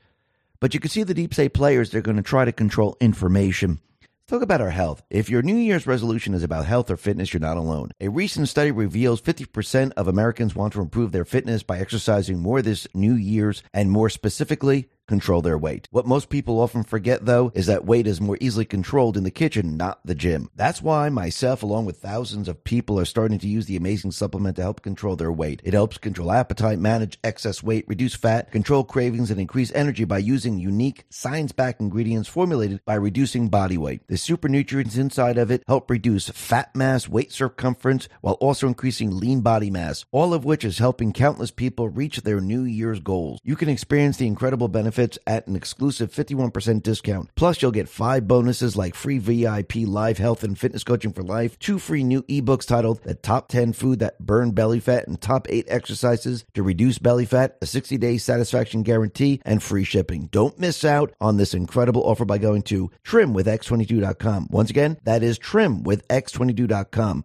[0.60, 3.80] But you can see the deep state players, they're going to try to control information.
[4.26, 5.02] Talk about our health.
[5.10, 7.90] If your New Year's resolution is about health or fitness, you're not alone.
[8.00, 12.62] A recent study reveals 50% of Americans want to improve their fitness by exercising more
[12.62, 15.88] this New Year's, and more specifically, control their weight.
[15.90, 19.30] What most people often forget, though, is that weight is more easily controlled in the
[19.30, 20.50] kitchen, not the gym.
[20.54, 24.56] That's why myself, along with thousands of people, are starting to use the amazing supplement
[24.56, 25.60] to help control their weight.
[25.64, 30.18] It helps control appetite, manage excess weight, reduce fat, control cravings, and increase energy by
[30.18, 34.06] using unique, science backed ingredients formulated by reducing body weight.
[34.08, 39.18] The super nutrients inside of it help reduce fat mass, weight circumference, while also increasing
[39.18, 43.40] lean body mass, all of which is helping countless people reach their New Year's goals.
[43.44, 47.30] You can experience the incredible benefits benefits at an exclusive 51% discount.
[47.34, 51.58] Plus, you'll get five bonuses like free VIP live health and fitness coaching for life,
[51.58, 55.46] two free new ebooks titled The Top 10 Food That Burn Belly Fat and Top
[55.50, 60.28] 8 Exercises to Reduce Belly Fat, a 60 day satisfaction guarantee, and free shipping.
[60.30, 64.48] Don't miss out on this incredible offer by going to trimwithx22.com.
[64.50, 67.24] Once again, that is trimwithx22.com.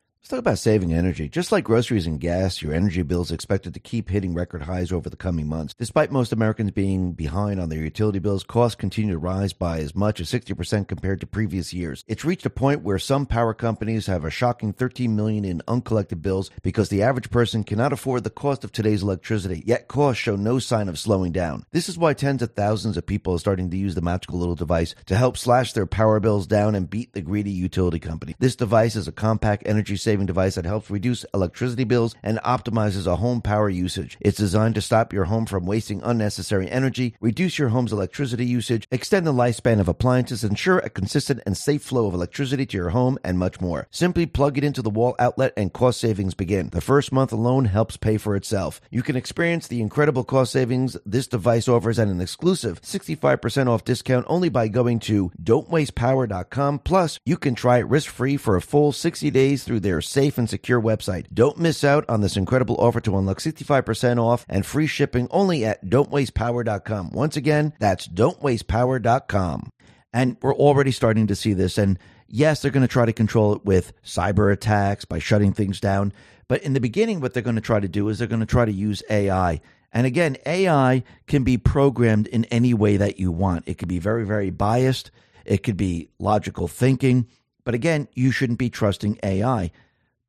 [0.21, 1.27] Let's talk about saving energy.
[1.27, 4.91] Just like groceries and gas, your energy bill is expected to keep hitting record highs
[4.91, 5.73] over the coming months.
[5.73, 9.95] Despite most Americans being behind on their utility bills, costs continue to rise by as
[9.95, 12.05] much as 60% compared to previous years.
[12.07, 16.21] It's reached a point where some power companies have a shocking 13 million in uncollected
[16.21, 20.35] bills because the average person cannot afford the cost of today's electricity, yet costs show
[20.35, 21.65] no sign of slowing down.
[21.71, 24.53] This is why tens of thousands of people are starting to use the magical little
[24.53, 28.35] device to help slash their power bills down and beat the greedy utility company.
[28.37, 33.07] This device is a compact energy saving device that helps reduce electricity bills and optimizes
[33.07, 34.17] a home power usage.
[34.19, 38.85] It's designed to stop your home from wasting unnecessary energy, reduce your home's electricity usage,
[38.91, 42.89] extend the lifespan of appliances, ensure a consistent and safe flow of electricity to your
[42.89, 43.87] home, and much more.
[43.89, 46.67] Simply plug it into the wall outlet and cost savings begin.
[46.71, 48.81] The first month alone helps pay for itself.
[48.89, 53.85] You can experience the incredible cost savings this device offers at an exclusive 65% off
[53.85, 56.79] discount only by going to don'twastepower.com.
[56.79, 60.37] Plus, you can try it risk free for a full 60 days through their safe
[60.37, 61.25] and secure website.
[61.33, 65.65] Don't miss out on this incredible offer to unlock 65% off and free shipping only
[65.65, 67.11] at don'twastepower.com.
[67.11, 69.71] Once again, that's don'twastepower.com.
[70.13, 71.77] And we're already starting to see this.
[71.77, 71.97] And
[72.27, 76.13] yes, they're going to try to control it with cyber attacks by shutting things down.
[76.47, 78.45] But in the beginning, what they're going to try to do is they're going to
[78.45, 79.61] try to use AI.
[79.93, 83.67] And again, AI can be programmed in any way that you want.
[83.67, 85.11] It could be very, very biased.
[85.45, 87.27] It could be logical thinking.
[87.63, 89.71] But again, you shouldn't be trusting AI.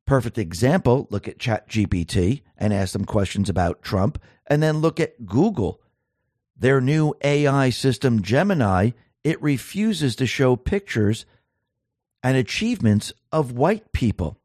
[0.05, 5.25] Perfect example look at ChatGPT and ask them questions about Trump, and then look at
[5.25, 5.81] Google.
[6.57, 8.91] Their new AI system, Gemini,
[9.23, 11.25] it refuses to show pictures
[12.21, 14.37] and achievements of white people.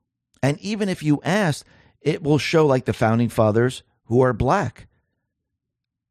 [0.42, 1.66] And even if you ask,
[2.00, 4.86] it will show like the founding fathers who are black.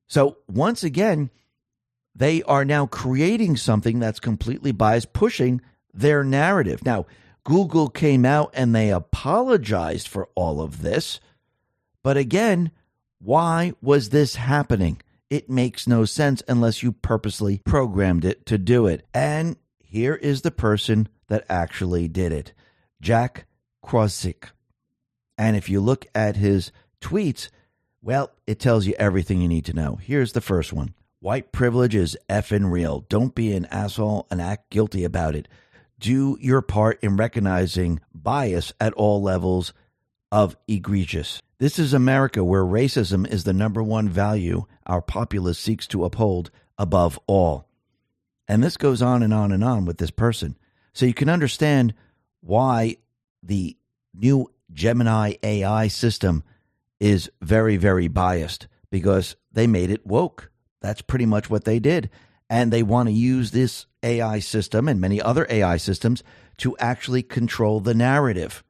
[0.07, 1.29] So once again,
[2.15, 5.61] they are now creating something that's completely biased, pushing
[5.93, 6.85] their narrative.
[6.85, 7.05] Now,
[7.47, 11.21] Google came out and they apologized for all of this.
[12.03, 12.71] But again,
[13.19, 15.01] why was this happening?
[15.29, 19.05] It makes no sense unless you purposely programmed it to do it.
[19.13, 22.51] And here is the person that actually did it
[22.99, 23.45] Jack
[23.81, 24.49] Krawczyk.
[25.37, 27.47] And if you look at his tweets,
[28.01, 29.95] well, it tells you everything you need to know.
[29.95, 33.05] Here's the first one White privilege is effing real.
[33.07, 35.47] Don't be an asshole and act guilty about it.
[35.99, 39.73] Do your part in recognizing bias at all levels
[40.31, 41.41] of egregious.
[41.59, 46.51] This is America where racism is the number one value our populace seeks to uphold
[46.77, 47.67] above all.
[48.47, 50.57] And this goes on and on and on with this person.
[50.93, 51.93] So you can understand
[52.41, 52.97] why
[53.43, 53.75] the
[54.13, 56.43] new Gemini AI system
[56.99, 60.51] is very, very biased because they made it woke.
[60.81, 62.09] That's pretty much what they did.
[62.49, 66.23] And they want to use this AI system and many other AI systems
[66.57, 68.63] to actually control the narrative.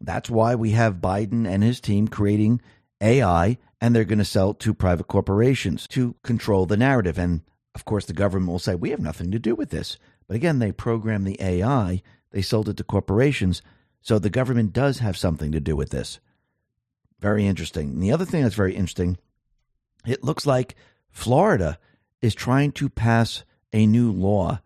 [0.00, 2.60] That's why we have Biden and his team creating
[3.00, 7.18] AI, and they're going to sell to private corporations to control the narrative.
[7.18, 7.42] And
[7.74, 9.98] of course, the government will say, we have nothing to do with this.
[10.26, 13.62] But again, they program the AI, they sold it to corporations.
[14.00, 16.20] So the government does have something to do with this.
[17.18, 17.90] Very interesting.
[17.90, 19.18] And the other thing that's very interesting,
[20.06, 20.76] it looks like
[21.10, 21.78] Florida
[22.22, 24.60] is trying to pass a new law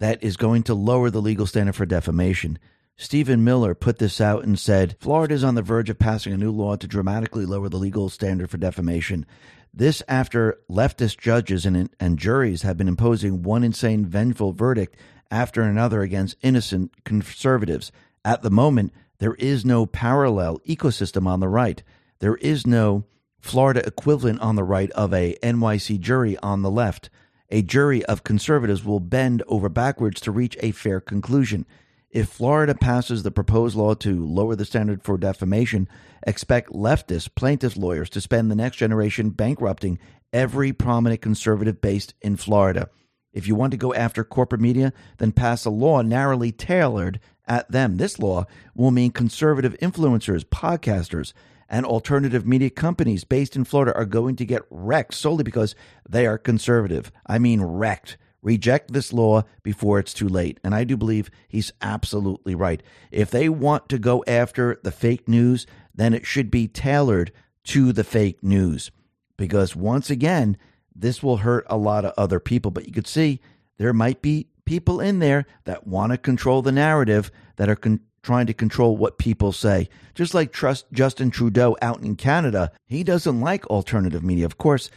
[0.00, 2.58] that is going to lower the legal standard for defamation.
[2.96, 6.36] Stephen Miller put this out and said Florida is on the verge of passing a
[6.36, 9.26] new law to dramatically lower the legal standard for defamation.
[9.72, 14.96] This after leftist judges and, and juries have been imposing one insane, vengeful verdict
[15.30, 17.90] after another against innocent conservatives.
[18.24, 21.82] At the moment, there is no parallel ecosystem on the right.
[22.20, 23.04] There is no
[23.40, 27.10] Florida equivalent on the right of a NYC jury on the left.
[27.50, 31.66] A jury of conservatives will bend over backwards to reach a fair conclusion.
[32.10, 35.88] If Florida passes the proposed law to lower the standard for defamation,
[36.26, 39.98] expect leftist plaintiff lawyers to spend the next generation bankrupting
[40.32, 42.88] every prominent conservative based in Florida.
[43.32, 47.70] If you want to go after corporate media, then pass a law narrowly tailored at
[47.70, 47.96] them.
[47.96, 51.32] This law will mean conservative influencers, podcasters,
[51.74, 55.74] and alternative media companies based in Florida are going to get wrecked solely because
[56.08, 57.10] they are conservative.
[57.26, 58.16] I mean, wrecked.
[58.42, 60.60] Reject this law before it's too late.
[60.62, 62.80] And I do believe he's absolutely right.
[63.10, 67.32] If they want to go after the fake news, then it should be tailored
[67.64, 68.92] to the fake news.
[69.36, 70.56] Because once again,
[70.94, 72.70] this will hurt a lot of other people.
[72.70, 73.40] But you could see
[73.78, 77.98] there might be people in there that want to control the narrative that are con-
[78.24, 79.88] trying to control what people say.
[80.14, 84.46] Just like trust Justin Trudeau out in Canada, he doesn't like alternative media.
[84.46, 84.90] Of course,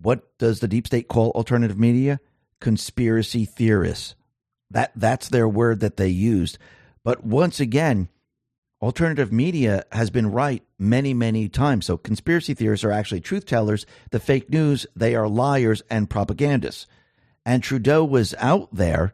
[0.00, 2.20] what does the deep state call alternative media?
[2.60, 4.14] Conspiracy theorists.
[4.70, 6.58] That that's their word that they used.
[7.04, 8.08] But once again,
[8.80, 11.86] alternative media has been right many, many times.
[11.86, 13.86] So conspiracy theorists are actually truth tellers.
[14.10, 16.86] The fake news, they are liars and propagandists.
[17.46, 19.12] And Trudeau was out there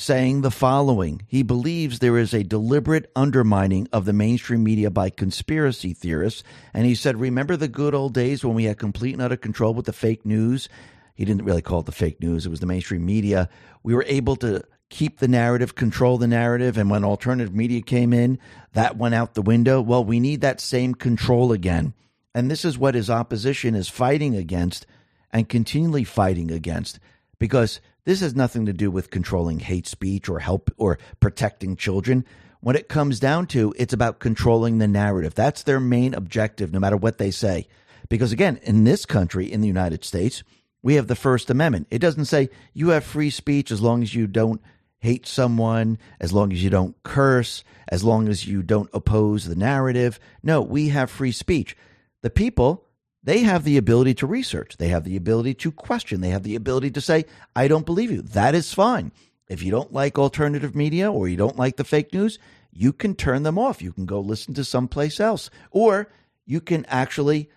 [0.00, 5.10] saying the following He believes there is a deliberate undermining of the mainstream media by
[5.10, 6.42] conspiracy theorists.
[6.72, 9.74] And he said, Remember the good old days when we had complete and utter control
[9.74, 10.68] with the fake news?
[11.14, 13.50] He didn't really call it the fake news, it was the mainstream media.
[13.82, 16.78] We were able to keep the narrative, control the narrative.
[16.78, 18.38] And when alternative media came in,
[18.72, 19.80] that went out the window.
[19.80, 21.94] Well, we need that same control again.
[22.34, 24.86] And this is what his opposition is fighting against
[25.30, 26.98] and continually fighting against
[27.38, 32.24] because this has nothing to do with controlling hate speech or help or protecting children.
[32.60, 35.34] When it comes down to, it's about controlling the narrative.
[35.34, 37.66] That's their main objective, no matter what they say.
[38.08, 40.42] Because again, in this country, in the United States,
[40.82, 41.86] we have the First Amendment.
[41.90, 44.60] It doesn't say you have free speech as long as you don't
[44.98, 49.56] hate someone, as long as you don't curse, as long as you don't oppose the
[49.56, 50.20] narrative.
[50.42, 51.76] No, we have free speech.
[52.22, 52.84] The people
[53.22, 54.76] they have the ability to research.
[54.78, 56.20] They have the ability to question.
[56.20, 58.22] They have the ability to say, I don't believe you.
[58.22, 59.12] That is fine.
[59.48, 62.38] If you don't like alternative media or you don't like the fake news,
[62.72, 63.82] you can turn them off.
[63.82, 65.50] You can go listen to someplace else.
[65.70, 66.10] Or
[66.46, 67.50] you can actually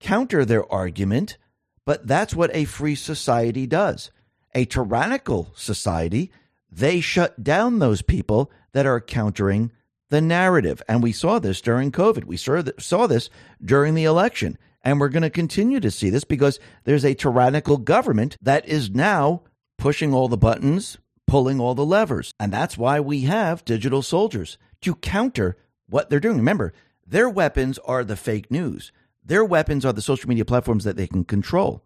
[0.00, 1.36] counter their argument.
[1.84, 4.10] But that's what a free society does.
[4.54, 6.32] A tyrannical society,
[6.70, 9.72] they shut down those people that are countering
[10.08, 10.80] the narrative.
[10.88, 12.24] And we saw this during COVID.
[12.24, 13.30] We saw this
[13.62, 14.56] during the election.
[14.86, 18.88] And we're going to continue to see this because there's a tyrannical government that is
[18.88, 19.42] now
[19.78, 22.32] pushing all the buttons, pulling all the levers.
[22.38, 25.56] And that's why we have digital soldiers to counter
[25.88, 26.36] what they're doing.
[26.36, 26.72] Remember,
[27.04, 28.92] their weapons are the fake news,
[29.24, 31.82] their weapons are the social media platforms that they can control.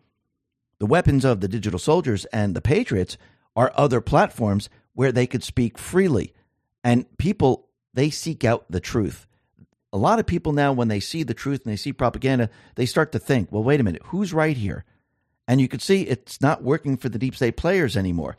[0.78, 3.16] The weapons of the digital soldiers and the patriots
[3.56, 6.34] are other platforms where they could speak freely.
[6.84, 9.26] And people, they seek out the truth.
[9.92, 12.86] A lot of people now, when they see the truth and they see propaganda, they
[12.86, 14.84] start to think, well, wait a minute, who's right here?
[15.48, 18.36] And you could see it's not working for the deep state players anymore.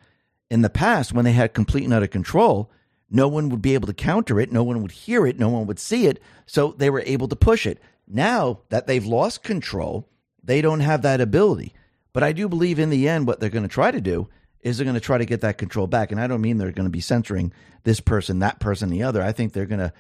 [0.50, 2.72] In the past, when they had complete and utter control,
[3.10, 5.68] no one would be able to counter it, no one would hear it, no one
[5.68, 7.80] would see it, so they were able to push it.
[8.08, 10.08] Now that they've lost control,
[10.42, 11.74] they don't have that ability.
[12.14, 14.30] But I do believe in the end, what they're going to try to do
[14.62, 16.12] is they're going to try to get that control back.
[16.12, 17.52] And I don't mean they're going to be censoring
[17.84, 19.22] this person, that person, the other.
[19.22, 19.94] I think they're going to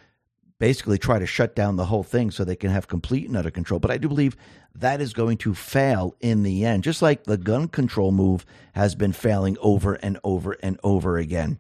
[0.62, 3.50] basically try to shut down the whole thing so they can have complete and utter
[3.50, 3.80] control.
[3.80, 4.38] But I do believe
[4.76, 8.94] that is going to fail in the end, just like the gun control move has
[8.94, 11.58] been failing over and over and over again.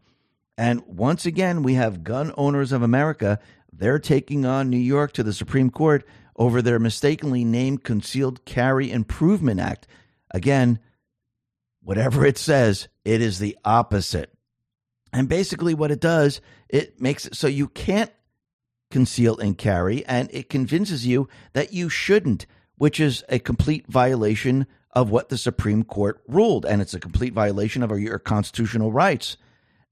[0.56, 3.39] And once again, we have gun owners of America.
[3.74, 8.91] They're taking on New York to the Supreme Court over their mistakenly named Concealed Carry
[8.91, 9.88] Improvement Act.
[10.30, 10.78] Again,
[11.82, 14.32] whatever it says, it is the opposite.
[15.12, 16.39] And basically, what it does,
[16.70, 18.12] it makes it so you can't
[18.92, 22.46] conceal and carry, and it convinces you that you shouldn't,
[22.78, 26.66] which is a complete violation of what the Supreme Court ruled.
[26.66, 29.38] And it's a complete violation of your constitutional rights.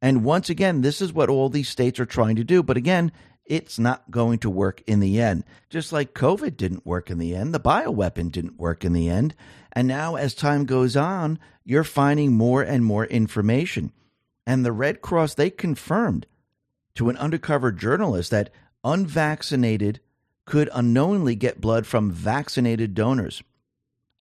[0.01, 2.61] And once again, this is what all these states are trying to do.
[2.61, 3.11] But again,
[3.45, 5.43] it's not going to work in the end.
[5.69, 9.35] Just like COVID didn't work in the end, the bioweapon didn't work in the end.
[9.73, 13.91] And now, as time goes on, you're finding more and more information.
[14.45, 16.27] And the Red Cross, they confirmed
[16.95, 18.51] to an undercover journalist that
[18.83, 19.99] unvaccinated
[20.45, 23.43] could unknowingly get blood from vaccinated donors.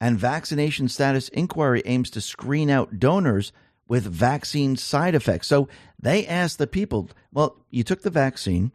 [0.01, 3.53] And vaccination status inquiry aims to screen out donors
[3.89, 5.47] with vaccine side effects.
[5.47, 5.69] So
[6.01, 8.73] they asked the people, well, you took the vaccine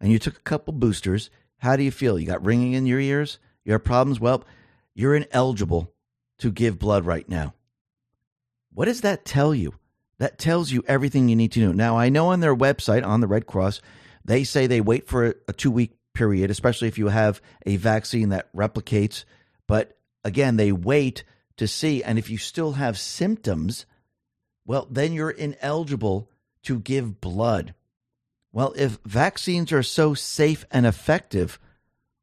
[0.00, 1.30] and you took a couple boosters.
[1.58, 2.18] How do you feel?
[2.18, 3.38] You got ringing in your ears?
[3.64, 4.20] You have problems?
[4.20, 4.44] Well,
[4.94, 5.92] you're ineligible
[6.38, 7.54] to give blood right now.
[8.74, 9.74] What does that tell you?
[10.18, 11.72] That tells you everything you need to know.
[11.72, 13.80] Now, I know on their website, on the Red Cross,
[14.24, 18.30] they say they wait for a two week period, especially if you have a vaccine
[18.30, 19.24] that replicates.
[19.66, 21.24] But again, they wait
[21.56, 22.02] to see.
[22.02, 23.86] And if you still have symptoms,
[24.64, 26.30] well, then you're ineligible
[26.64, 27.74] to give blood.
[28.52, 31.58] Well, if vaccines are so safe and effective,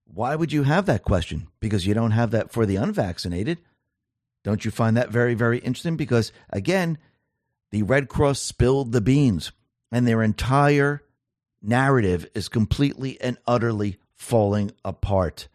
[0.06, 1.48] why would you have that question?
[1.60, 3.60] Because you don't have that for the unvaccinated.
[4.44, 5.98] Don't you find that very, very interesting?
[5.98, 6.98] Because again,
[7.72, 9.52] the Red Cross spilled the beans
[9.92, 11.02] and their entire
[11.62, 15.48] narrative is completely and utterly falling apart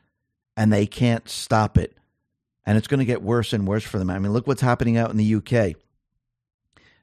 [0.56, 1.96] and they can't stop it.
[2.66, 4.10] And it's going to get worse and worse for them.
[4.10, 5.76] I mean, look what's happening out in the UK.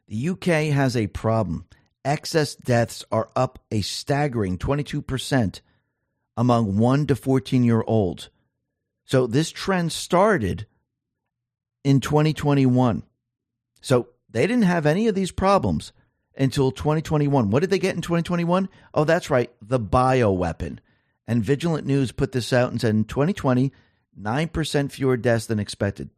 [0.07, 1.65] The UK has a problem.
[2.03, 5.61] Excess deaths are up a staggering 22%
[6.35, 8.29] among 1 to 14 year olds.
[9.05, 10.65] So this trend started
[11.83, 13.03] in 2021.
[13.81, 15.91] So they didn't have any of these problems
[16.37, 17.49] until 2021.
[17.49, 18.69] What did they get in 2021?
[18.93, 20.79] Oh, that's right, the bioweapon.
[21.27, 23.71] And Vigilant News put this out and said in 2020,
[24.19, 26.09] 9% fewer deaths than expected.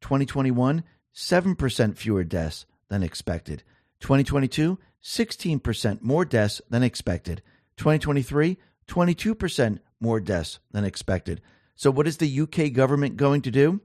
[0.00, 3.62] 2021, 7% fewer deaths than expected.
[4.00, 7.42] 2022, 16% more deaths than expected.
[7.76, 8.58] 2023,
[8.88, 11.40] 22% more deaths than expected.
[11.74, 13.80] So, what is the UK government going to do?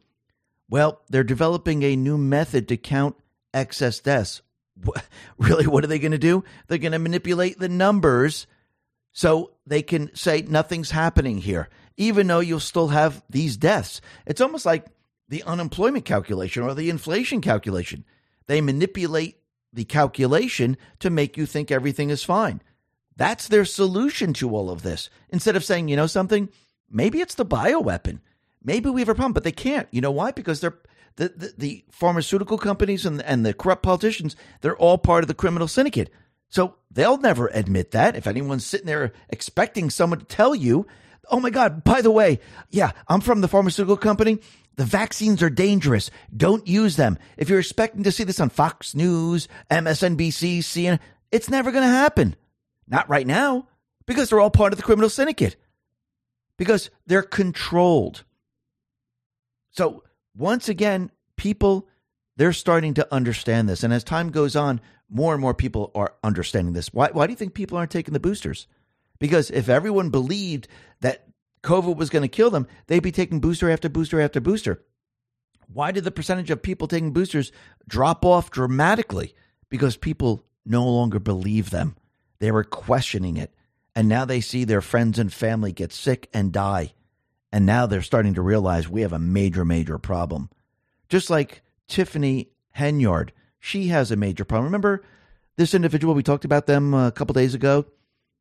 [0.70, 3.16] Well, they're developing a new method to count
[3.54, 4.42] excess deaths.
[5.38, 6.44] Really, what are they going to do?
[6.68, 8.48] They're going to manipulate the numbers
[9.12, 14.02] so they can say nothing's happening here, even though you'll still have these deaths.
[14.26, 14.86] It's almost like
[15.28, 18.06] the unemployment calculation or the inflation calculation.
[18.48, 19.38] They manipulate
[19.74, 22.62] the calculation to make you think everything is fine.
[23.16, 25.10] That's their solution to all of this.
[25.30, 26.50] Instead of saying, you know something,
[26.90, 28.20] maybe it's the bioweapon.
[28.64, 29.88] Maybe we have a problem, but they can't.
[29.92, 30.32] You know why?
[30.32, 30.78] Because they're
[31.16, 35.34] the, the, the pharmaceutical companies and, and the corrupt politicians, they're all part of the
[35.34, 36.10] criminal syndicate.
[36.50, 38.16] So they'll never admit that.
[38.16, 40.86] If anyone's sitting there expecting someone to tell you,
[41.30, 42.40] oh my God, by the way,
[42.70, 44.40] yeah, I'm from the pharmaceutical company.
[44.76, 46.12] The vaccines are dangerous.
[46.36, 47.18] Don't use them.
[47.38, 51.00] If you're expecting to see this on Fox News, MSNBC, CNN,
[51.32, 52.36] it's never going to happen.
[52.88, 53.68] Not right now,
[54.06, 55.56] because they're all part of the criminal syndicate,
[56.58, 58.24] because they're controlled.
[59.72, 60.04] So
[60.36, 61.88] once again, people,
[62.38, 63.84] they're starting to understand this.
[63.84, 66.94] And as time goes on, more and more people are understanding this.
[66.94, 68.68] Why, why do you think people aren't taking the boosters?
[69.20, 70.68] Because if everyone believed
[71.02, 71.28] that
[71.64, 74.84] COVID was going to kill them, they'd be taking booster after booster after booster.
[75.72, 77.52] Why did the percentage of people taking boosters
[77.88, 79.36] drop off dramatically?
[79.70, 81.96] Because people no longer believe them.
[82.40, 83.54] They were questioning it.
[83.96, 86.94] And now they see their friends and family get sick and die.
[87.52, 90.50] And now they're starting to realize we have a major, major problem.
[91.10, 93.30] Just like Tiffany Henyard.
[93.60, 94.66] She has a major problem.
[94.66, 95.04] Remember
[95.58, 96.14] this individual?
[96.14, 97.86] We talked about them a couple days ago.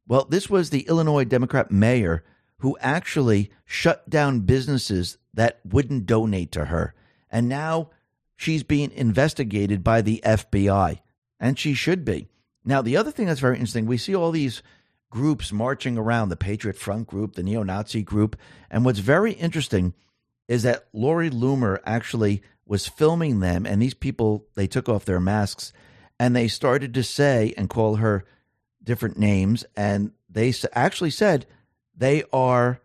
[0.07, 2.25] Well, this was the Illinois Democrat mayor
[2.59, 6.95] who actually shut down businesses that wouldn't donate to her.
[7.31, 7.91] And now
[8.37, 11.01] she's being investigated by the FBI,
[11.39, 12.29] and she should be.
[12.65, 14.63] Now, the other thing that's very interesting, we see all these
[15.11, 18.37] groups marching around the Patriot Front group, the neo Nazi group.
[18.71, 19.95] And what's very interesting
[20.49, 25.21] is that Laura Loomer actually was filming them, and these people, they took off their
[25.21, 25.73] masks
[26.21, 28.25] and they started to say and call her
[28.85, 29.65] different names.
[29.77, 31.47] And they actually said
[31.97, 32.81] they are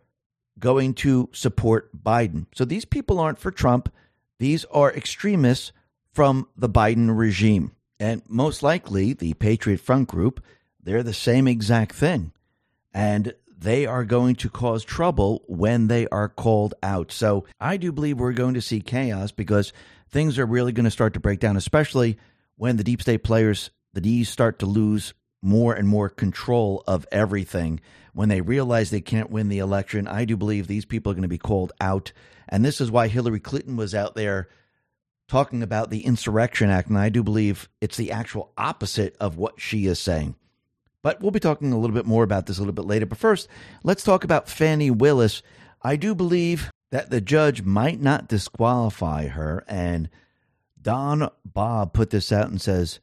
[0.58, 2.46] going to support Biden.
[2.56, 3.94] So these people aren't for Trump,
[4.40, 5.72] these are extremists
[6.14, 7.74] from the Biden regime.
[8.00, 10.44] And most likely, the Patriot Front Group,
[10.86, 12.32] they're the same exact thing.
[12.94, 17.12] And they are going to cause trouble when they are called out.
[17.12, 19.74] So I do believe we're going to see chaos because
[20.10, 22.18] things are really going to start to break down, especially
[22.56, 27.06] when the deep state players, the D's, start to lose more and more control of
[27.12, 27.80] everything.
[28.14, 31.24] When they realize they can't win the election, I do believe these people are going
[31.24, 32.12] to be called out.
[32.48, 34.48] And this is why Hillary Clinton was out there
[35.28, 39.60] talking about the Insurrection Act, and I do believe it's the actual opposite of what
[39.60, 40.36] she is saying.
[41.06, 43.06] But we'll be talking a little bit more about this a little bit later.
[43.06, 43.48] But first,
[43.84, 45.44] let's talk about Fani Willis.
[45.84, 50.10] I do believe that the judge might not disqualify her, and
[50.82, 53.02] Don Bob put this out and says,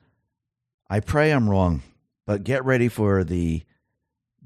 [0.91, 1.85] I pray I'm wrong,
[2.27, 3.63] but get ready for the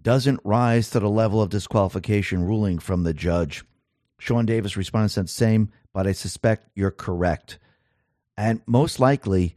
[0.02, 3.64] doesn't rise to the level of disqualification ruling from the judge.
[4.18, 7.58] Sean Davis responded said same, but I suspect you're correct.
[8.36, 9.56] And most likely,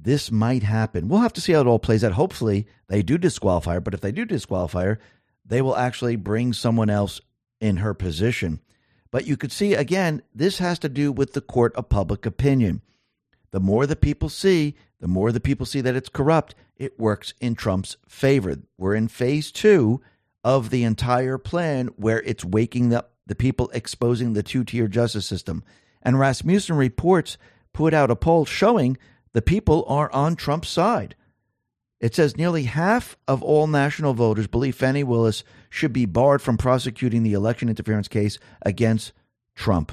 [0.00, 1.08] this might happen.
[1.08, 2.12] We'll have to see how it all plays out.
[2.12, 5.00] Hopefully, they do disqualify her, but if they do disqualify her,
[5.44, 7.20] they will actually bring someone else
[7.60, 8.60] in her position.
[9.10, 12.82] But you could see, again, this has to do with the court of public opinion.
[13.50, 17.34] The more the people see, the more the people see that it's corrupt, it works
[17.40, 18.56] in Trump's favor.
[18.76, 20.00] We're in phase two
[20.44, 25.26] of the entire plan where it's waking up the people exposing the two tier justice
[25.26, 25.64] system.
[26.02, 27.38] And Rasmussen reports
[27.72, 28.96] put out a poll showing
[29.38, 31.14] the people are on Trump's side.
[32.00, 36.56] It says nearly half of all national voters believe Fani Willis should be barred from
[36.58, 39.12] prosecuting the election interference case against
[39.54, 39.92] Trump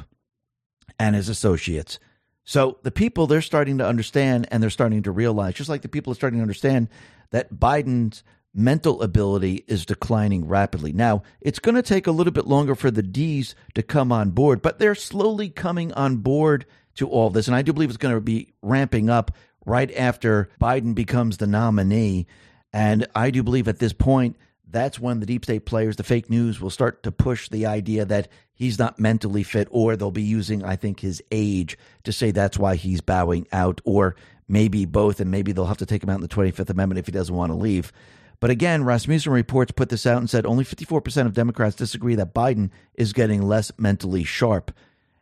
[0.98, 2.00] and his associates.
[2.44, 5.90] So the people, they're starting to understand and they're starting to realize, just like the
[5.90, 6.90] people are starting to understand
[7.30, 10.92] that Biden's mental ability is declining rapidly.
[10.92, 14.32] Now, it's going to take a little bit longer for the D's to come on
[14.32, 16.66] board, but they're slowly coming on board
[16.96, 17.48] to all this.
[17.48, 19.32] And I do believe it's going to be ramping up
[19.66, 22.28] right after Biden becomes the nominee.
[22.74, 24.38] And I do believe at this point,
[24.68, 28.04] that's when the deep state players, the fake news, will start to push the idea
[28.06, 32.32] that he's not mentally fit, or they'll be using, I think, his age to say
[32.32, 34.16] that's why he's bowing out, or
[34.48, 37.06] maybe both, and maybe they'll have to take him out in the 25th Amendment if
[37.06, 37.94] he doesn't want to leave.
[38.40, 42.34] But again, Rasmussen reports put this out and said only 54% of Democrats disagree that
[42.34, 44.72] Biden is getting less mentally sharp.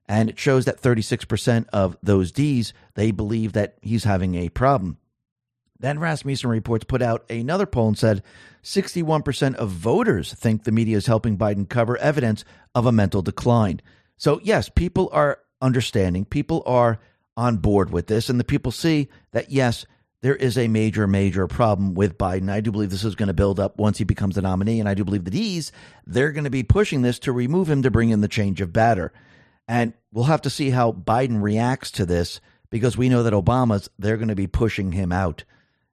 [0.07, 4.97] And it shows that 36% of those D's, they believe that he's having a problem.
[5.79, 8.23] Then Rasmussen reports put out another poll and said
[8.63, 13.81] 61% of voters think the media is helping Biden cover evidence of a mental decline.
[14.17, 16.99] So, yes, people are understanding, people are
[17.35, 19.85] on board with this, and the people see that, yes,
[20.21, 22.49] there is a major, major problem with Biden.
[22.49, 24.87] I do believe this is going to build up once he becomes the nominee, and
[24.87, 25.73] I do believe the D's,
[26.07, 28.71] they're going to be pushing this to remove him to bring in the change of
[28.71, 29.11] batter.
[29.67, 33.89] And we'll have to see how Biden reacts to this because we know that Obama's,
[33.97, 35.43] they're going to be pushing him out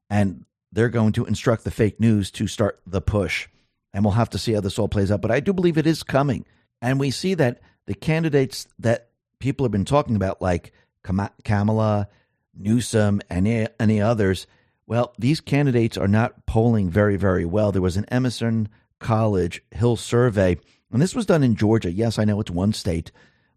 [0.09, 3.49] and they're going to instruct the fake news to start the push.
[3.93, 5.21] And we'll have to see how this all plays out.
[5.21, 6.47] But I do believe it is coming.
[6.81, 9.09] And we see that the candidates that
[9.41, 12.09] people have been talking about, like Kamala,
[12.57, 14.47] Newsom, and any, others,
[14.87, 17.73] well, these candidates are not polling very, very well.
[17.73, 18.69] There was an Emerson
[18.99, 20.59] College Hill survey,
[20.93, 21.91] and this was done in Georgia.
[21.91, 23.11] Yes, I know it's one state,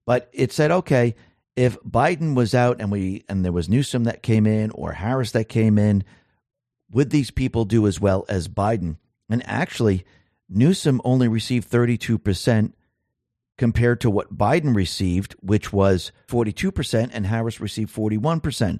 [0.06, 1.16] but it said, okay,
[1.56, 5.32] if Biden was out and we and there was Newsom that came in or Harris
[5.32, 6.04] that came in,
[6.92, 8.98] would these people do as well as Biden?
[9.30, 10.06] And actually,
[10.50, 12.74] Newsom only received 32%
[13.58, 18.80] compared to what Biden received, which was 42%, and Harris received 41%.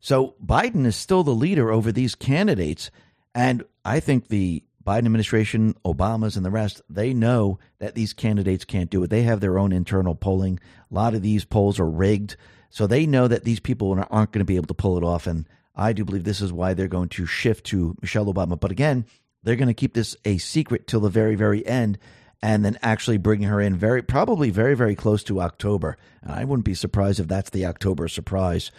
[0.00, 2.90] So Biden is still the leader over these candidates.
[3.34, 8.64] And I think the Biden administration, Obama's, and the rest, they know that these candidates
[8.64, 9.10] can't do it.
[9.10, 10.58] They have their own internal polling.
[10.90, 12.36] A lot of these polls are rigged.
[12.70, 15.26] So they know that these people aren't going to be able to pull it off.
[15.26, 18.58] And I do believe this is why they're going to shift to Michelle Obama.
[18.58, 19.04] But again,
[19.42, 21.98] they're going to keep this a secret till the very, very end.
[22.42, 25.96] and then actually bringing her in very, probably very, very close to October.
[26.26, 28.72] I wouldn't be surprised if that's the October surprise.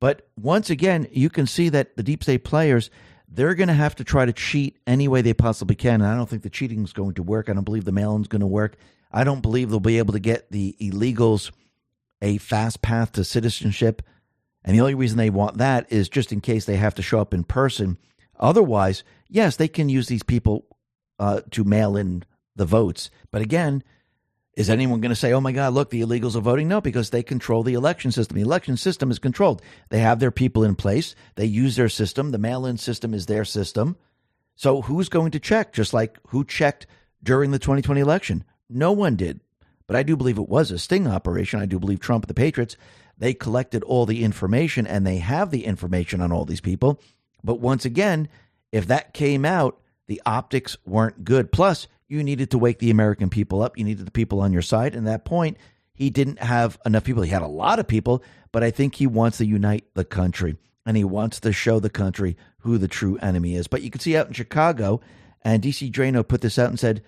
[0.00, 2.90] But once again, you can see that the deep state players,
[3.34, 6.02] they're going to have to try to cheat any way they possibly can.
[6.02, 7.48] And I don't think the cheating is going to work.
[7.48, 8.76] I don't believe the mail-in is going to work.
[9.10, 11.50] I don't believe they'll be able to get the illegals
[12.20, 14.02] a fast path to citizenship.
[14.64, 17.20] And the only reason they want that is just in case they have to show
[17.20, 17.98] up in person.
[18.38, 20.66] Otherwise, yes, they can use these people
[21.18, 22.24] uh, to mail in
[22.54, 23.10] the votes.
[23.30, 23.82] But again,
[24.54, 26.68] is anyone going to say, oh my God, look, the illegals are voting?
[26.68, 28.36] No, because they control the election system.
[28.36, 29.62] The election system is controlled.
[29.88, 32.30] They have their people in place, they use their system.
[32.30, 33.96] The mail in system is their system.
[34.54, 35.72] So who's going to check?
[35.72, 36.86] Just like who checked
[37.22, 38.44] during the 2020 election?
[38.68, 39.40] No one did.
[39.86, 41.60] But I do believe it was a sting operation.
[41.60, 42.76] I do believe Trump and the Patriots,
[43.18, 47.00] they collected all the information and they have the information on all these people.
[47.42, 48.28] But once again,
[48.70, 49.80] if that came out,
[50.12, 51.50] the optics weren't good.
[51.50, 53.78] Plus, you needed to wake the American people up.
[53.78, 54.94] You needed the people on your side.
[54.94, 55.56] And at that point,
[55.94, 57.22] he didn't have enough people.
[57.22, 60.58] He had a lot of people, but I think he wants to unite the country
[60.84, 63.68] and he wants to show the country who the true enemy is.
[63.68, 65.00] But you can see out in Chicago,
[65.40, 67.02] and DC Draino put this out and said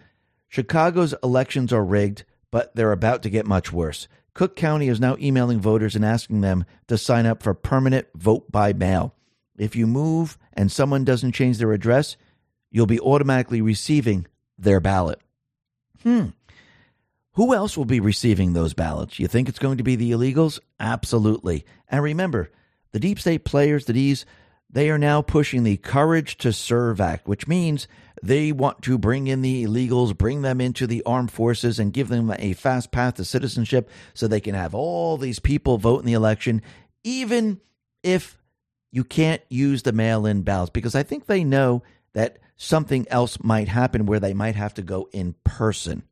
[0.48, 4.08] Chicago's elections are rigged, but they're about to get much worse.
[4.32, 8.50] Cook County is now emailing voters and asking them to sign up for permanent vote
[8.50, 9.14] by mail.
[9.58, 12.16] If you move and someone doesn't change their address,
[12.74, 14.26] you'll be automatically receiving
[14.58, 15.20] their ballot.
[16.02, 16.30] Hmm.
[17.34, 19.20] Who else will be receiving those ballots?
[19.20, 20.58] You think it's going to be the illegals?
[20.80, 21.64] Absolutely.
[21.88, 22.50] And remember,
[22.90, 24.26] the deep state players, the D's,
[24.68, 27.86] they are now pushing the Courage to Serve Act, which means
[28.20, 32.08] they want to bring in the illegals, bring them into the armed forces, and give
[32.08, 36.06] them a fast path to citizenship so they can have all these people vote in
[36.06, 36.60] the election,
[37.04, 37.60] even
[38.02, 38.36] if
[38.90, 43.42] you can't use the mail in ballots, because I think they know that something else
[43.42, 46.02] might happen where they might have to go in person.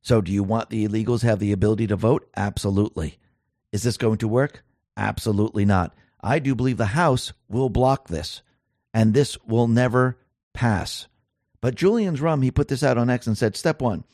[0.00, 2.28] So, do you want the illegals have the ability to vote?
[2.36, 3.18] Absolutely.
[3.72, 4.64] Is this going to work?
[4.96, 5.94] Absolutely not.
[6.20, 8.42] I do believe the House will block this,
[8.94, 10.16] and this will never
[10.54, 11.08] pass.
[11.60, 14.04] But Julian's Rum, he put this out on X and said, Step one,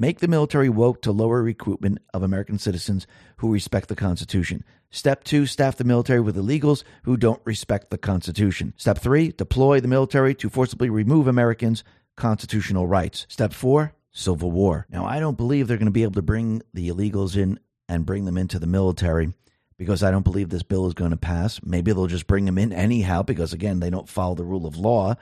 [0.00, 4.64] make the military woke to lower recruitment of American citizens who respect the Constitution.
[4.90, 8.72] Step two, staff the military with illegals who don't respect the Constitution.
[8.76, 11.84] Step three, deploy the military to forcibly remove Americans'
[12.16, 13.26] constitutional rights.
[13.28, 14.86] Step four, civil war.
[14.90, 18.06] Now, I don't believe they're going to be able to bring the illegals in and
[18.06, 19.34] bring them into the military
[19.76, 21.60] because I don't believe this bill is going to pass.
[21.62, 24.76] Maybe they'll just bring them in anyhow because, again, they don't follow the rule of
[24.76, 25.14] law.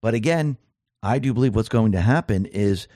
[0.00, 0.56] But again,
[1.02, 2.88] I do believe what's going to happen is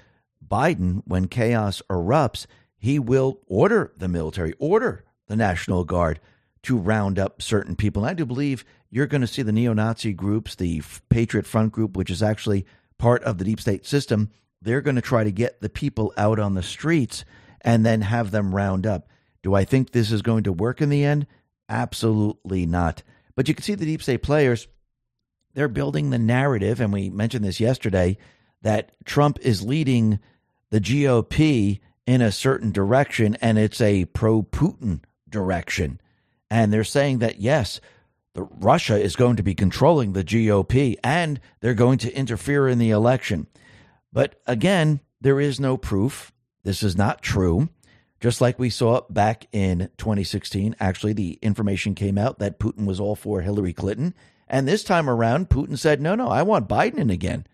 [0.53, 2.45] Biden, when chaos erupts,
[2.77, 6.21] he will order the military, order the National Guard
[6.65, 8.03] to round up certain people.
[8.03, 11.73] And I do believe you're going to see the neo Nazi groups, the Patriot Front
[11.73, 12.67] group, which is actually
[12.99, 14.29] part of the deep state system,
[14.61, 17.25] they're going to try to get the people out on the streets
[17.63, 19.09] and then have them round up.
[19.43, 21.27] Do I think this is going to work in the end?
[21.69, 23.03] Absolutely not.
[23.35, 24.69] But you can see the deep state players
[25.55, 28.19] they're building the narrative, and we mentioned this yesterday,
[28.63, 30.19] that Trump is leading
[30.73, 36.01] the GOP in a certain direction, and it's a pro Putin direction.
[36.51, 37.81] And they're saying that, yes,
[38.35, 42.79] the, Russia is going to be controlling the GOP and they're going to interfere in
[42.79, 43.47] the election.
[44.13, 46.33] But again, there is no proof.
[46.65, 47.69] This is not true.
[48.21, 52.99] Just like we saw back in 2016, actually, the information came out that Putin was
[52.99, 54.15] all for Hillary Clinton
[54.53, 57.47] and this time around, Putin said, no, no, I want Biden in again.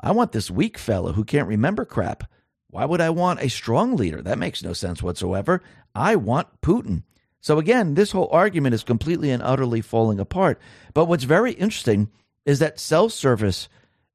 [0.00, 2.24] I want this weak fellow who can't remember crap.
[2.68, 4.20] Why would I want a strong leader?
[4.22, 5.62] That makes no sense whatsoever.
[5.94, 7.02] I want Putin.
[7.40, 10.60] So again, this whole argument is completely and utterly falling apart.
[10.94, 12.10] But what's very interesting
[12.44, 13.68] is that cell service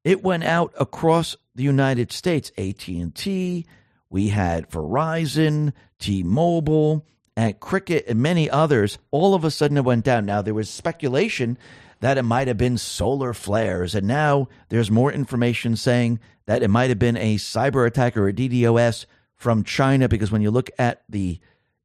[0.04, 2.50] it went out across the United States.
[2.58, 3.66] AT&T,
[4.10, 7.06] we had Verizon, T-Mobile,
[7.36, 8.98] and Cricket and many others.
[9.10, 10.26] All of a sudden it went down.
[10.26, 11.56] Now there was speculation
[12.00, 13.94] that it might have been solar flares.
[13.94, 18.28] And now there's more information saying that it might have been a cyber attack or
[18.28, 21.40] a DDoS from China because when you look at the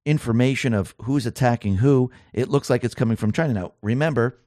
[0.05, 3.53] information of who's attacking who, it looks like it's coming from China.
[3.53, 4.39] Now, remember,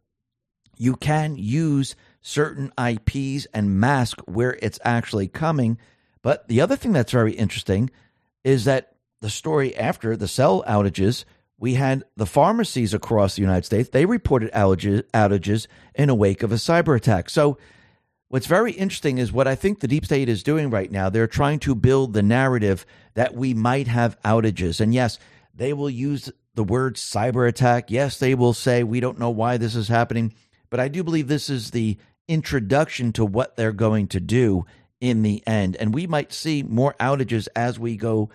[0.77, 5.79] you can use certain IPs and mask where it's actually coming.
[6.23, 7.91] But the other thing that's very interesting
[8.45, 11.25] is that the story after the cell outages
[11.61, 13.91] we had the pharmacies across the United States.
[13.91, 17.29] They reported outages, outages in a wake of a cyber attack.
[17.29, 17.59] So,
[18.31, 21.11] what's very interesting is what I think the deep state is doing right now.
[21.11, 24.81] They're trying to build the narrative that we might have outages.
[24.81, 25.19] And yes,
[25.55, 27.91] they will use the word cyber attack.
[27.91, 30.33] Yes, they will say, we don't know why this is happening.
[30.71, 31.99] But I do believe this is the
[32.29, 34.65] introduction to what they're going to do
[35.01, 35.75] in the end.
[35.77, 38.31] And we might see more outages as we go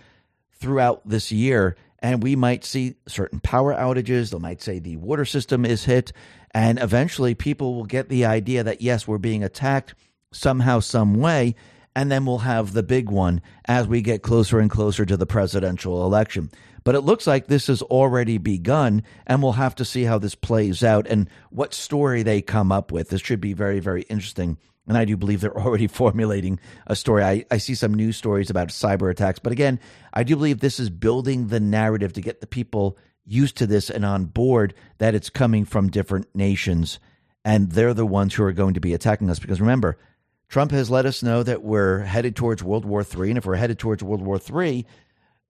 [0.51, 1.77] throughout this year.
[1.99, 4.31] And we might see certain power outages.
[4.31, 6.11] They might say the water system is hit.
[6.55, 9.93] And eventually people will get the idea that, yes, we're being attacked
[10.31, 11.53] somehow, some way.
[11.97, 15.25] And then we'll have the big one as we get closer and closer to the
[15.25, 16.49] presidential election.
[16.85, 20.35] But it looks like this has already begun, and we'll have to see how this
[20.35, 23.09] plays out and what story they come up with.
[23.09, 24.57] This should be very, very interesting.
[24.87, 27.25] And I do believe they're already formulating a story.
[27.25, 29.39] I, I see some news stories about cyber attacks.
[29.39, 29.77] But again,
[30.13, 33.89] I do believe this is building the narrative to get the people used to this
[33.89, 36.99] and on board that it's coming from different nations.
[37.43, 39.39] And they're the ones who are going to be attacking us.
[39.39, 39.97] Because remember,
[40.47, 43.29] Trump has let us know that we're headed towards World War III.
[43.29, 44.85] And if we're headed towards World War III,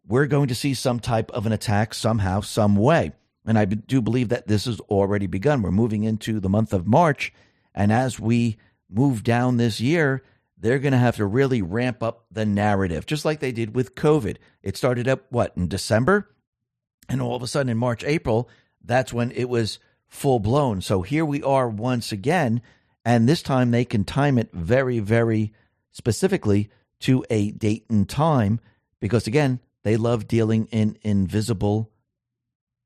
[0.07, 3.11] we're going to see some type of an attack somehow, some way.
[3.45, 5.61] And I do believe that this has already begun.
[5.61, 7.33] We're moving into the month of March.
[7.73, 8.57] And as we
[8.89, 10.23] move down this year,
[10.57, 13.95] they're going to have to really ramp up the narrative, just like they did with
[13.95, 14.37] COVID.
[14.63, 16.29] It started up, what, in December?
[17.07, 18.49] And all of a sudden in March, April,
[18.83, 20.81] that's when it was full blown.
[20.81, 22.61] So here we are once again
[23.05, 25.53] and this time they can time it very, very
[25.91, 26.69] specifically
[27.01, 28.59] to a date and time
[28.99, 31.91] because, again, they love dealing in invisible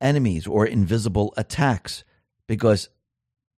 [0.02, 2.04] enemies or invisible attacks
[2.48, 2.90] because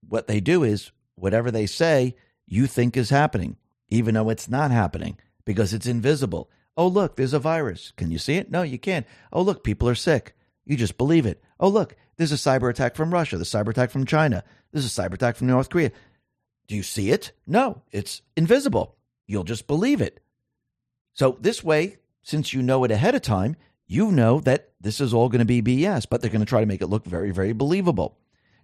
[0.07, 2.15] what they do is whatever they say,
[2.47, 3.57] you think is happening,
[3.89, 5.17] even though it's not happening
[5.47, 6.51] because it's invisible.
[6.77, 7.93] Oh, look, there's a virus.
[7.97, 8.51] Can you see it?
[8.51, 9.07] No, you can't.
[9.33, 10.35] Oh, look, people are sick.
[10.67, 11.43] You just believe it.
[11.59, 15.03] Oh, look, there's a cyber attack from Russia, the cyber attack from China, there's a
[15.03, 15.91] cyber attack from North Korea.
[16.69, 17.33] Do you see it?
[17.47, 18.97] No, it's invisible.
[19.27, 20.21] You'll just believe it.
[21.15, 23.57] So, this way, since you know it ahead of time,
[23.87, 26.61] you know that this is all going to be BS, but they're going to try
[26.61, 28.17] to make it look very, very believable.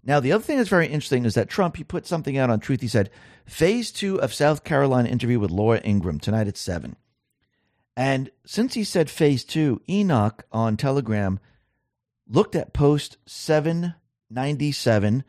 [0.05, 2.60] Now, the other thing that's very interesting is that Trump, he put something out on
[2.60, 2.81] Truth.
[2.81, 3.10] He said,
[3.44, 6.94] Phase two of South Carolina interview with Laura Ingraham tonight at 7.
[7.97, 11.40] And since he said phase two, Enoch on Telegram
[12.28, 15.24] looked at post 797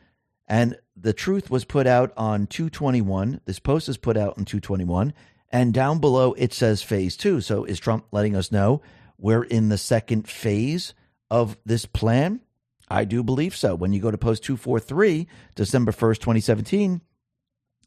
[0.48, 3.42] and the truth was put out on 221.
[3.46, 5.14] This post is put out on 221.
[5.50, 7.42] And down below it says phase two.
[7.42, 8.82] So is Trump letting us know
[9.18, 10.94] we're in the second phase
[11.30, 12.42] of this plan?
[12.90, 13.76] I do believe so.
[13.76, 17.02] When you go to post 243, December 1st, 2017,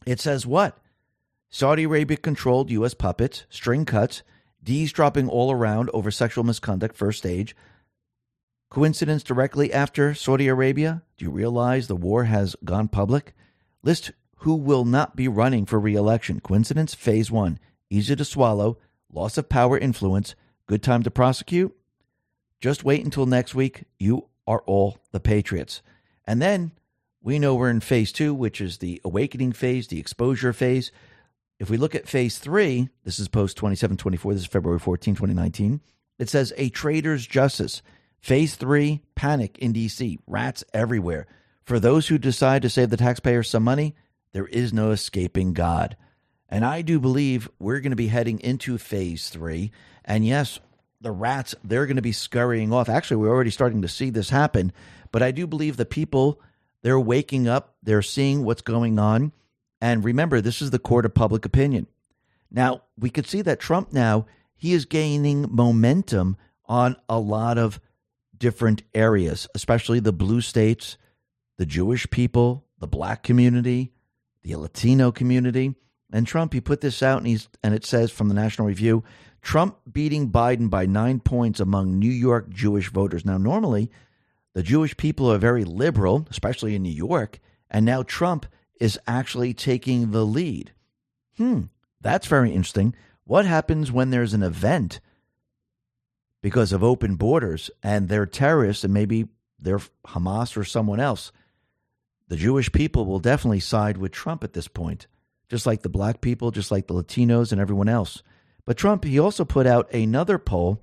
[0.07, 0.78] it says what?
[1.49, 2.95] Saudi Arabia controlled U.S.
[2.95, 4.23] puppets, string cuts,
[4.62, 7.57] D's dropping all around over sexual misconduct, first stage,
[8.71, 11.03] Coincidence directly after Saudi Arabia?
[11.17, 13.35] Do you realize the war has gone public?
[13.83, 16.39] List who will not be running for re election.
[16.39, 16.95] Coincidence?
[16.95, 17.59] Phase one.
[17.91, 18.79] Easy to swallow.
[19.13, 20.37] Loss of power influence.
[20.69, 21.77] Good time to prosecute?
[22.61, 23.87] Just wait until next week.
[23.99, 25.83] You are all the Patriots.
[26.25, 26.71] And then
[27.21, 30.93] we know we're in phase two, which is the awakening phase, the exposure phase.
[31.59, 35.81] If we look at phase three, this is post 2724, this is February 14, 2019.
[36.21, 37.83] It says a traitor's justice.
[38.21, 41.27] Phase three, panic in DC, rats everywhere.
[41.65, 43.95] For those who decide to save the taxpayers some money,
[44.33, 45.97] there is no escaping God.
[46.49, 49.71] And I do believe we're going to be heading into phase three.
[50.05, 50.61] And yes,
[51.01, 52.89] the rats, they're going to be scurrying off.
[52.89, 54.73] Actually, we're already starting to see this happen.
[55.13, 56.41] But I do believe the people,
[56.83, 59.33] they're waking up, they're seeing what's going on.
[59.81, 61.87] And remember, this is the court of public opinion.
[62.51, 64.27] Now, we could see that Trump now,
[64.57, 66.37] he is gaining momentum
[66.67, 67.81] on a lot of
[68.41, 70.99] different areas, especially the blue states,
[71.59, 73.93] the Jewish people, the black community,
[74.43, 75.77] the Latino community.
[76.12, 79.05] And Trump, he put this out and he's and it says from the National Review,
[79.43, 83.25] Trump beating Biden by nine points among New York Jewish voters.
[83.25, 83.91] Now, normally
[84.55, 87.39] the Jewish people are very liberal, especially in New York,
[87.71, 88.47] and now Trump
[88.81, 90.73] is actually taking the lead.
[91.37, 91.65] Hmm,
[92.01, 92.95] that's very interesting.
[93.25, 95.01] What happens when there's an event
[96.43, 101.33] because of open borders and they're terrorists and maybe they're Hamas or someone else,
[102.29, 105.07] the Jewish people will definitely side with Trump at this point,
[105.49, 108.23] just like the black people, just like the Latinos and everyone else.
[108.65, 110.83] But Trump, he also put out another poll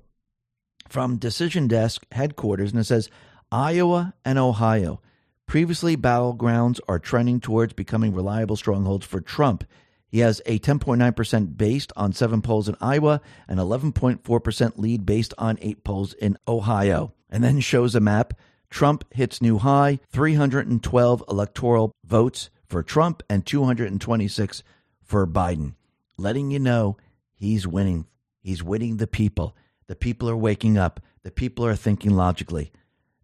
[0.88, 3.08] from Decision Desk headquarters, and it says
[3.50, 5.00] Iowa and Ohio,
[5.46, 9.64] previously battlegrounds, are trending towards becoming reliable strongholds for Trump.
[10.08, 15.58] He has a 10.9% based on seven polls in Iowa, and 11.4% lead based on
[15.60, 17.12] eight polls in Ohio.
[17.28, 18.32] And then shows a map.
[18.70, 24.62] Trump hits new high 312 electoral votes for Trump and 226
[25.02, 25.74] for Biden,
[26.16, 26.96] letting you know
[27.34, 28.06] he's winning.
[28.40, 29.56] He's winning the people.
[29.86, 31.00] The people are waking up.
[31.22, 32.72] The people are thinking logically.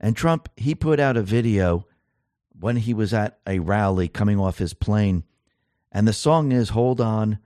[0.01, 1.86] And Trump, he put out a video
[2.59, 5.24] when he was at a rally coming off his plane
[5.94, 7.38] and the song is Hold On,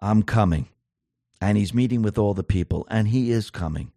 [0.00, 0.68] I'm Coming.
[1.40, 3.92] and he's meeting with all the people, and he is coming.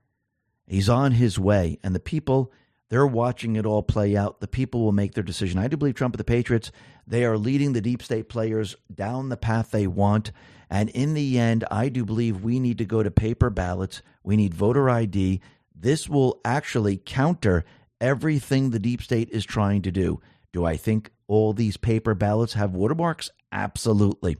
[0.65, 2.51] He's on his way, and the people,
[2.89, 4.39] they're watching it all play out.
[4.39, 5.59] The people will make their decision.
[5.59, 6.71] I do believe Trump and the Patriots,
[7.05, 10.31] they are leading the deep state players down the path they want.
[10.69, 14.01] And in the end, I do believe we need to go to paper ballots.
[14.23, 15.41] We need voter ID.
[15.75, 17.65] This will actually counter
[17.99, 20.21] everything the deep state is trying to do.
[20.53, 23.29] Do I think all these paper ballots have watermarks?
[23.51, 24.37] Absolutely.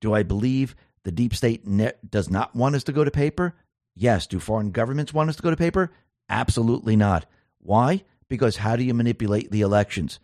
[0.00, 3.54] Do I believe the deep state net does not want us to go to paper?
[3.94, 4.26] Yes.
[4.26, 5.90] Do foreign governments want us to go to paper?
[6.30, 7.26] Absolutely not.
[7.58, 8.04] Why?
[8.28, 10.20] Because how do you manipulate the elections?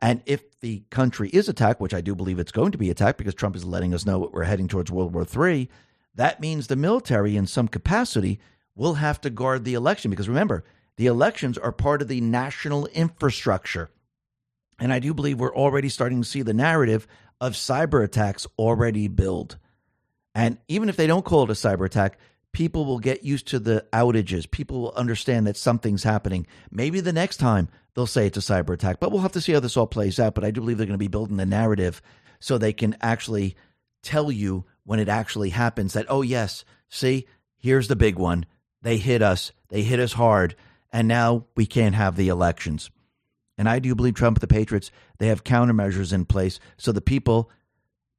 [0.00, 3.18] And if the country is attacked, which I do believe it's going to be attacked
[3.18, 5.68] because Trump is letting us know that we're heading towards World War III,
[6.14, 8.40] that means the military, in some capacity,
[8.74, 10.10] will have to guard the election.
[10.10, 10.64] Because remember,
[10.96, 13.90] the elections are part of the national infrastructure.
[14.78, 17.06] And I do believe we're already starting to see the narrative
[17.40, 19.58] of cyber attacks already build.
[20.34, 22.18] And even if they don't call it a cyber attack,
[22.52, 24.50] people will get used to the outages.
[24.50, 26.46] People will understand that something's happening.
[26.70, 29.52] Maybe the next time they'll say it's a cyber attack, but we'll have to see
[29.52, 30.34] how this all plays out.
[30.34, 32.00] But I do believe they're going to be building the narrative
[32.40, 33.56] so they can actually
[34.02, 37.26] tell you when it actually happens that, oh, yes, see,
[37.56, 38.46] here's the big one.
[38.82, 40.56] They hit us, they hit us hard,
[40.92, 42.90] and now we can't have the elections.
[43.56, 47.50] And I do believe Trump the Patriots, they have countermeasures in place so the people,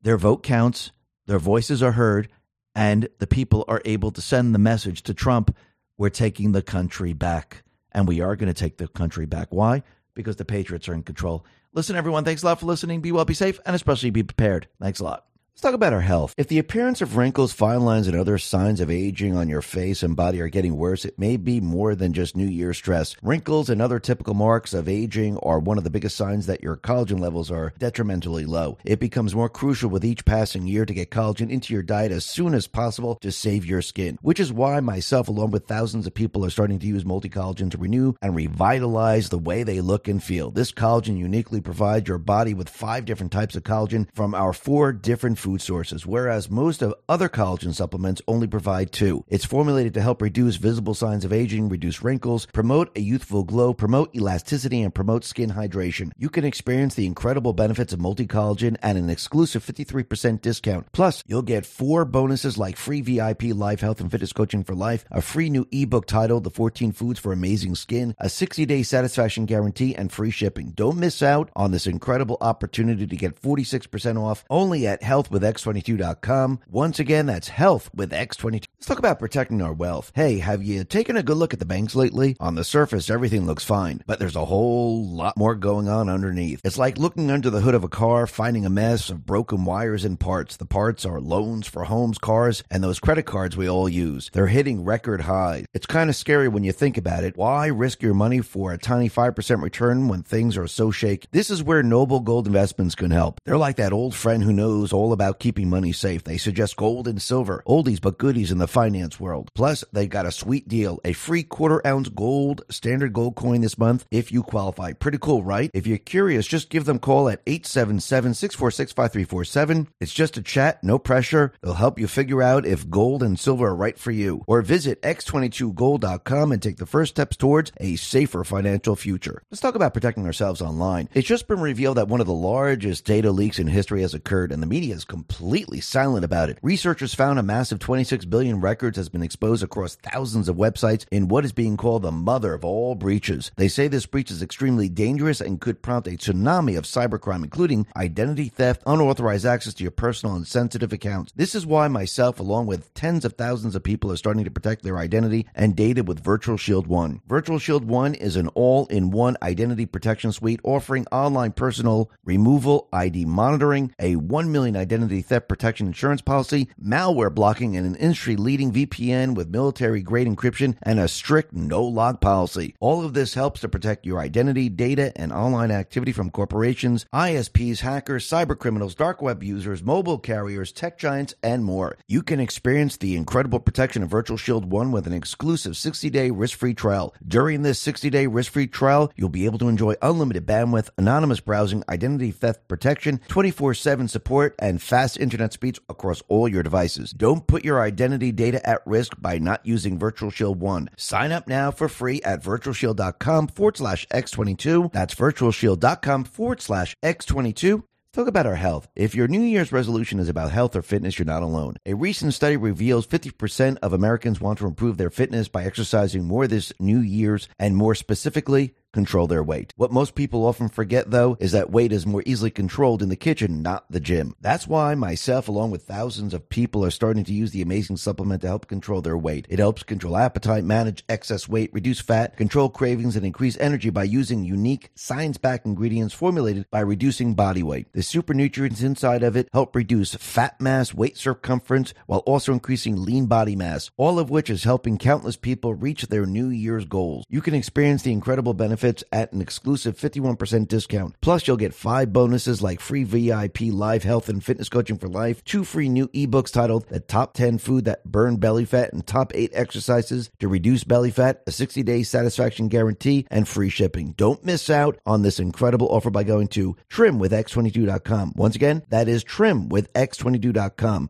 [0.01, 0.91] their vote counts,
[1.25, 2.29] their voices are heard,
[2.73, 5.55] and the people are able to send the message to Trump
[5.97, 7.63] we're taking the country back.
[7.91, 9.47] And we are going to take the country back.
[9.51, 9.83] Why?
[10.13, 11.45] Because the Patriots are in control.
[11.73, 13.01] Listen, everyone, thanks a lot for listening.
[13.01, 14.67] Be well, be safe, and especially be prepared.
[14.81, 15.25] Thanks a lot.
[15.55, 16.33] Let's talk about our health.
[16.35, 20.03] If the appearance of wrinkles, fine lines, and other signs of aging on your face
[20.03, 23.15] and body are getting worse, it may be more than just New Year stress.
[23.23, 26.75] Wrinkles and other typical marks of aging are one of the biggest signs that your
[26.75, 28.77] collagen levels are detrimentally low.
[28.83, 32.25] It becomes more crucial with each passing year to get collagen into your diet as
[32.25, 36.13] soon as possible to save your skin, which is why myself, along with thousands of
[36.13, 40.09] people, are starting to use multi collagen to renew and revitalize the way they look
[40.09, 40.51] and feel.
[40.51, 44.91] This collagen uniquely provides your body with five different types of collagen from our four
[44.91, 49.23] different food sources, whereas most of other collagen supplements only provide two.
[49.29, 53.71] It's formulated to help reduce visible signs of aging, reduce wrinkles, promote a youthful glow,
[53.71, 56.11] promote elasticity, and promote skin hydration.
[56.17, 60.91] You can experience the incredible benefits of multi collagen at an exclusive 53% discount.
[60.91, 65.05] Plus, you'll get four bonuses like free VIP live health and fitness coaching for life,
[65.11, 69.45] a free new ebook titled The 14 Foods for Amazing Skin, a 60 day satisfaction
[69.45, 70.71] guarantee, and free shipping.
[70.71, 75.03] Don't miss out on this incredible opportunity to get 46% off only at
[75.41, 76.59] healthwithx22.com.
[76.69, 78.65] Once again, that's health with X22.
[78.75, 80.11] Let's talk about protecting our wealth.
[80.15, 82.35] Hey, have you taken a good look at the banks lately?
[82.39, 86.61] On the surface, everything looks fine, but there's a whole lot more going on underneath.
[86.63, 90.05] It's like looking under the hood of a car, finding a mess of broken wires
[90.05, 90.57] and parts.
[90.57, 94.29] The parts are loans for homes, cars, and those credit cards we all use.
[94.33, 95.65] They're hitting record highs.
[95.73, 97.35] It's kind of scary when you think about it.
[97.35, 101.27] Why risk your money for a tiny 5% return when things are so shaky?
[101.31, 103.41] This is where Noble Gold Investments can help.
[103.45, 106.23] They're like that old friend who knows all about keeping money safe.
[106.23, 109.51] They suggest gold and silver, oldies but goodies in the finance world.
[109.55, 113.77] Plus, they got a sweet deal, a free quarter ounce gold standard gold coin this
[113.77, 114.93] month if you qualify.
[114.93, 115.71] Pretty cool, right?
[115.73, 119.87] If you're curious, just give them a call at 877-646-5347.
[119.99, 121.53] It's just a chat, no pressure.
[121.61, 124.43] They'll help you figure out if gold and silver are right for you.
[124.47, 129.41] Or visit x22gold.com and take the first steps towards a safer financial future.
[129.49, 131.09] Let's talk about protecting ourselves online.
[131.13, 134.51] It's just been revealed that one of the largest data leaks in history has occurred
[134.51, 136.59] and the media is completely silent about it.
[136.61, 141.29] Researchers found a massive 26 billion records has been exposed across thousands of websites in
[141.29, 143.49] what is being called the mother of all breaches.
[143.55, 147.87] They say this breach is extremely dangerous and could prompt a tsunami of cybercrime, including
[147.95, 151.31] identity theft, unauthorized access to your personal and sensitive accounts.
[151.33, 154.83] This is why myself, along with tens of thousands of people, are starting to protect
[154.83, 157.21] their identity and data with Virtual Shield One.
[157.25, 162.89] Virtual Shield One is an all in one identity protection suite offering online personal removal,
[162.91, 168.35] ID monitoring, a 1 million identity theft protection insurance policy, malware blocking, and an industry
[168.35, 172.75] leading VPN with military grade encryption and a strict no log policy.
[172.79, 177.79] All of this helps to protect your identity, data, and online activity from corporations, ISPs,
[177.79, 181.97] hackers, cyber criminals, dark web users, mobile carriers, tech giants, and more.
[182.07, 186.31] You can experience the incredible protection of Virtual Shield 1 with an exclusive 60 day
[186.31, 187.13] risk free trial.
[187.27, 191.39] During this 60 day risk free trial, you'll be able to enjoy unlimited bandwidth, anonymous
[191.39, 197.11] browsing, identity theft protection, 24 7 support, and fast internet speeds across all your devices.
[197.11, 200.89] Don't put your identity data at risk by not using Virtual Shield 1.
[200.97, 204.91] Sign up now for free at virtualshield.com forward slash X22.
[204.91, 207.83] That's virtualshield.com forward slash X22
[208.15, 208.87] Talk about our health.
[208.95, 211.75] If your New Year's resolution is about health or fitness, you're not alone.
[211.85, 216.47] A recent study reveals 50% of Americans want to improve their fitness by exercising more
[216.47, 219.73] this New Year's and more specifically, control their weight.
[219.75, 223.15] What most people often forget, though, is that weight is more easily controlled in the
[223.15, 224.33] kitchen, not the gym.
[224.41, 228.41] That's why myself, along with thousands of people, are starting to use the amazing supplement
[228.41, 229.45] to help control their weight.
[229.49, 234.05] It helps control appetite, manage excess weight, reduce fat, control cravings, and increase energy by
[234.05, 237.91] using unique, science backed ingredients formulated by reducing body weight.
[237.91, 243.03] The super nutrients inside of it help reduce fat mass, weight circumference, while also increasing
[243.03, 247.25] lean body mass, all of which is helping countless people reach their New Year's goals.
[247.27, 251.15] You can experience the incredible benefits benefits at an exclusive 51% discount.
[251.21, 255.43] Plus, you'll get five bonuses like free VIP live health and fitness coaching for life,
[255.43, 259.31] two free new ebooks titled The Top 10 Food That Burn Belly Fat and Top
[259.33, 264.13] 8 Exercises to Reduce Belly Fat, a 60 day satisfaction guarantee, and free shipping.
[264.17, 268.33] Don't miss out on this incredible offer by going to trimwithx22.com.
[268.35, 271.09] Once again, that is trimwithx22.com.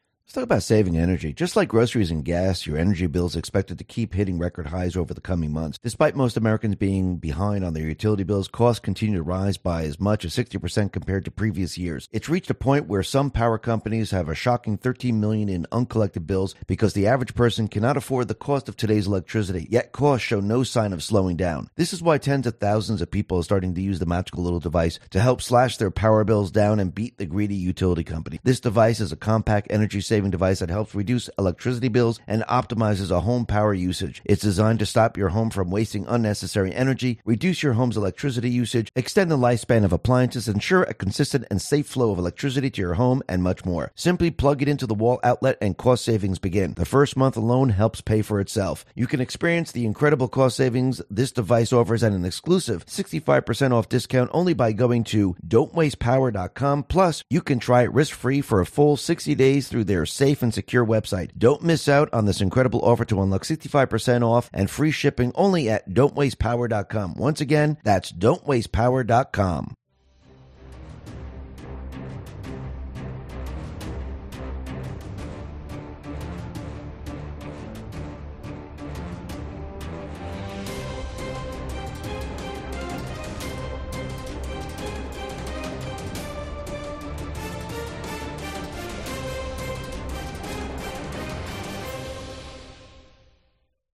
[0.31, 1.33] Let's talk about saving energy.
[1.33, 4.95] Just like groceries and gas, your energy bill is expected to keep hitting record highs
[4.95, 5.77] over the coming months.
[5.83, 9.99] Despite most Americans being behind on their utility bills, costs continue to rise by as
[9.99, 12.07] much as 60% compared to previous years.
[12.13, 16.25] It's reached a point where some power companies have a shocking 13 million in uncollected
[16.27, 20.39] bills because the average person cannot afford the cost of today's electricity, yet costs show
[20.39, 21.69] no sign of slowing down.
[21.75, 24.61] This is why tens of thousands of people are starting to use the magical little
[24.61, 28.39] device to help slash their power bills down and beat the greedy utility company.
[28.45, 32.43] This device is a compact energy saving saving device that helps reduce electricity bills and
[32.43, 34.21] optimizes a home power usage.
[34.23, 38.91] It's designed to stop your home from wasting unnecessary energy, reduce your home's electricity usage,
[38.95, 42.93] extend the lifespan of appliances, ensure a consistent and safe flow of electricity to your
[42.93, 43.91] home, and much more.
[43.95, 46.75] Simply plug it into the wall outlet and cost savings begin.
[46.75, 48.85] The first month alone helps pay for itself.
[48.93, 53.89] You can experience the incredible cost savings this device offers at an exclusive 65% off
[53.89, 56.83] discount only by going to don'twastepower.com.
[56.83, 60.53] Plus, you can try it risk free for a full 60 days through safe and
[60.53, 61.31] secure website.
[61.37, 65.69] Don't miss out on this incredible offer to unlock 65% off and free shipping only
[65.69, 67.15] at don'twastepower.com.
[67.15, 69.75] Once again, that's don'twastepower.com.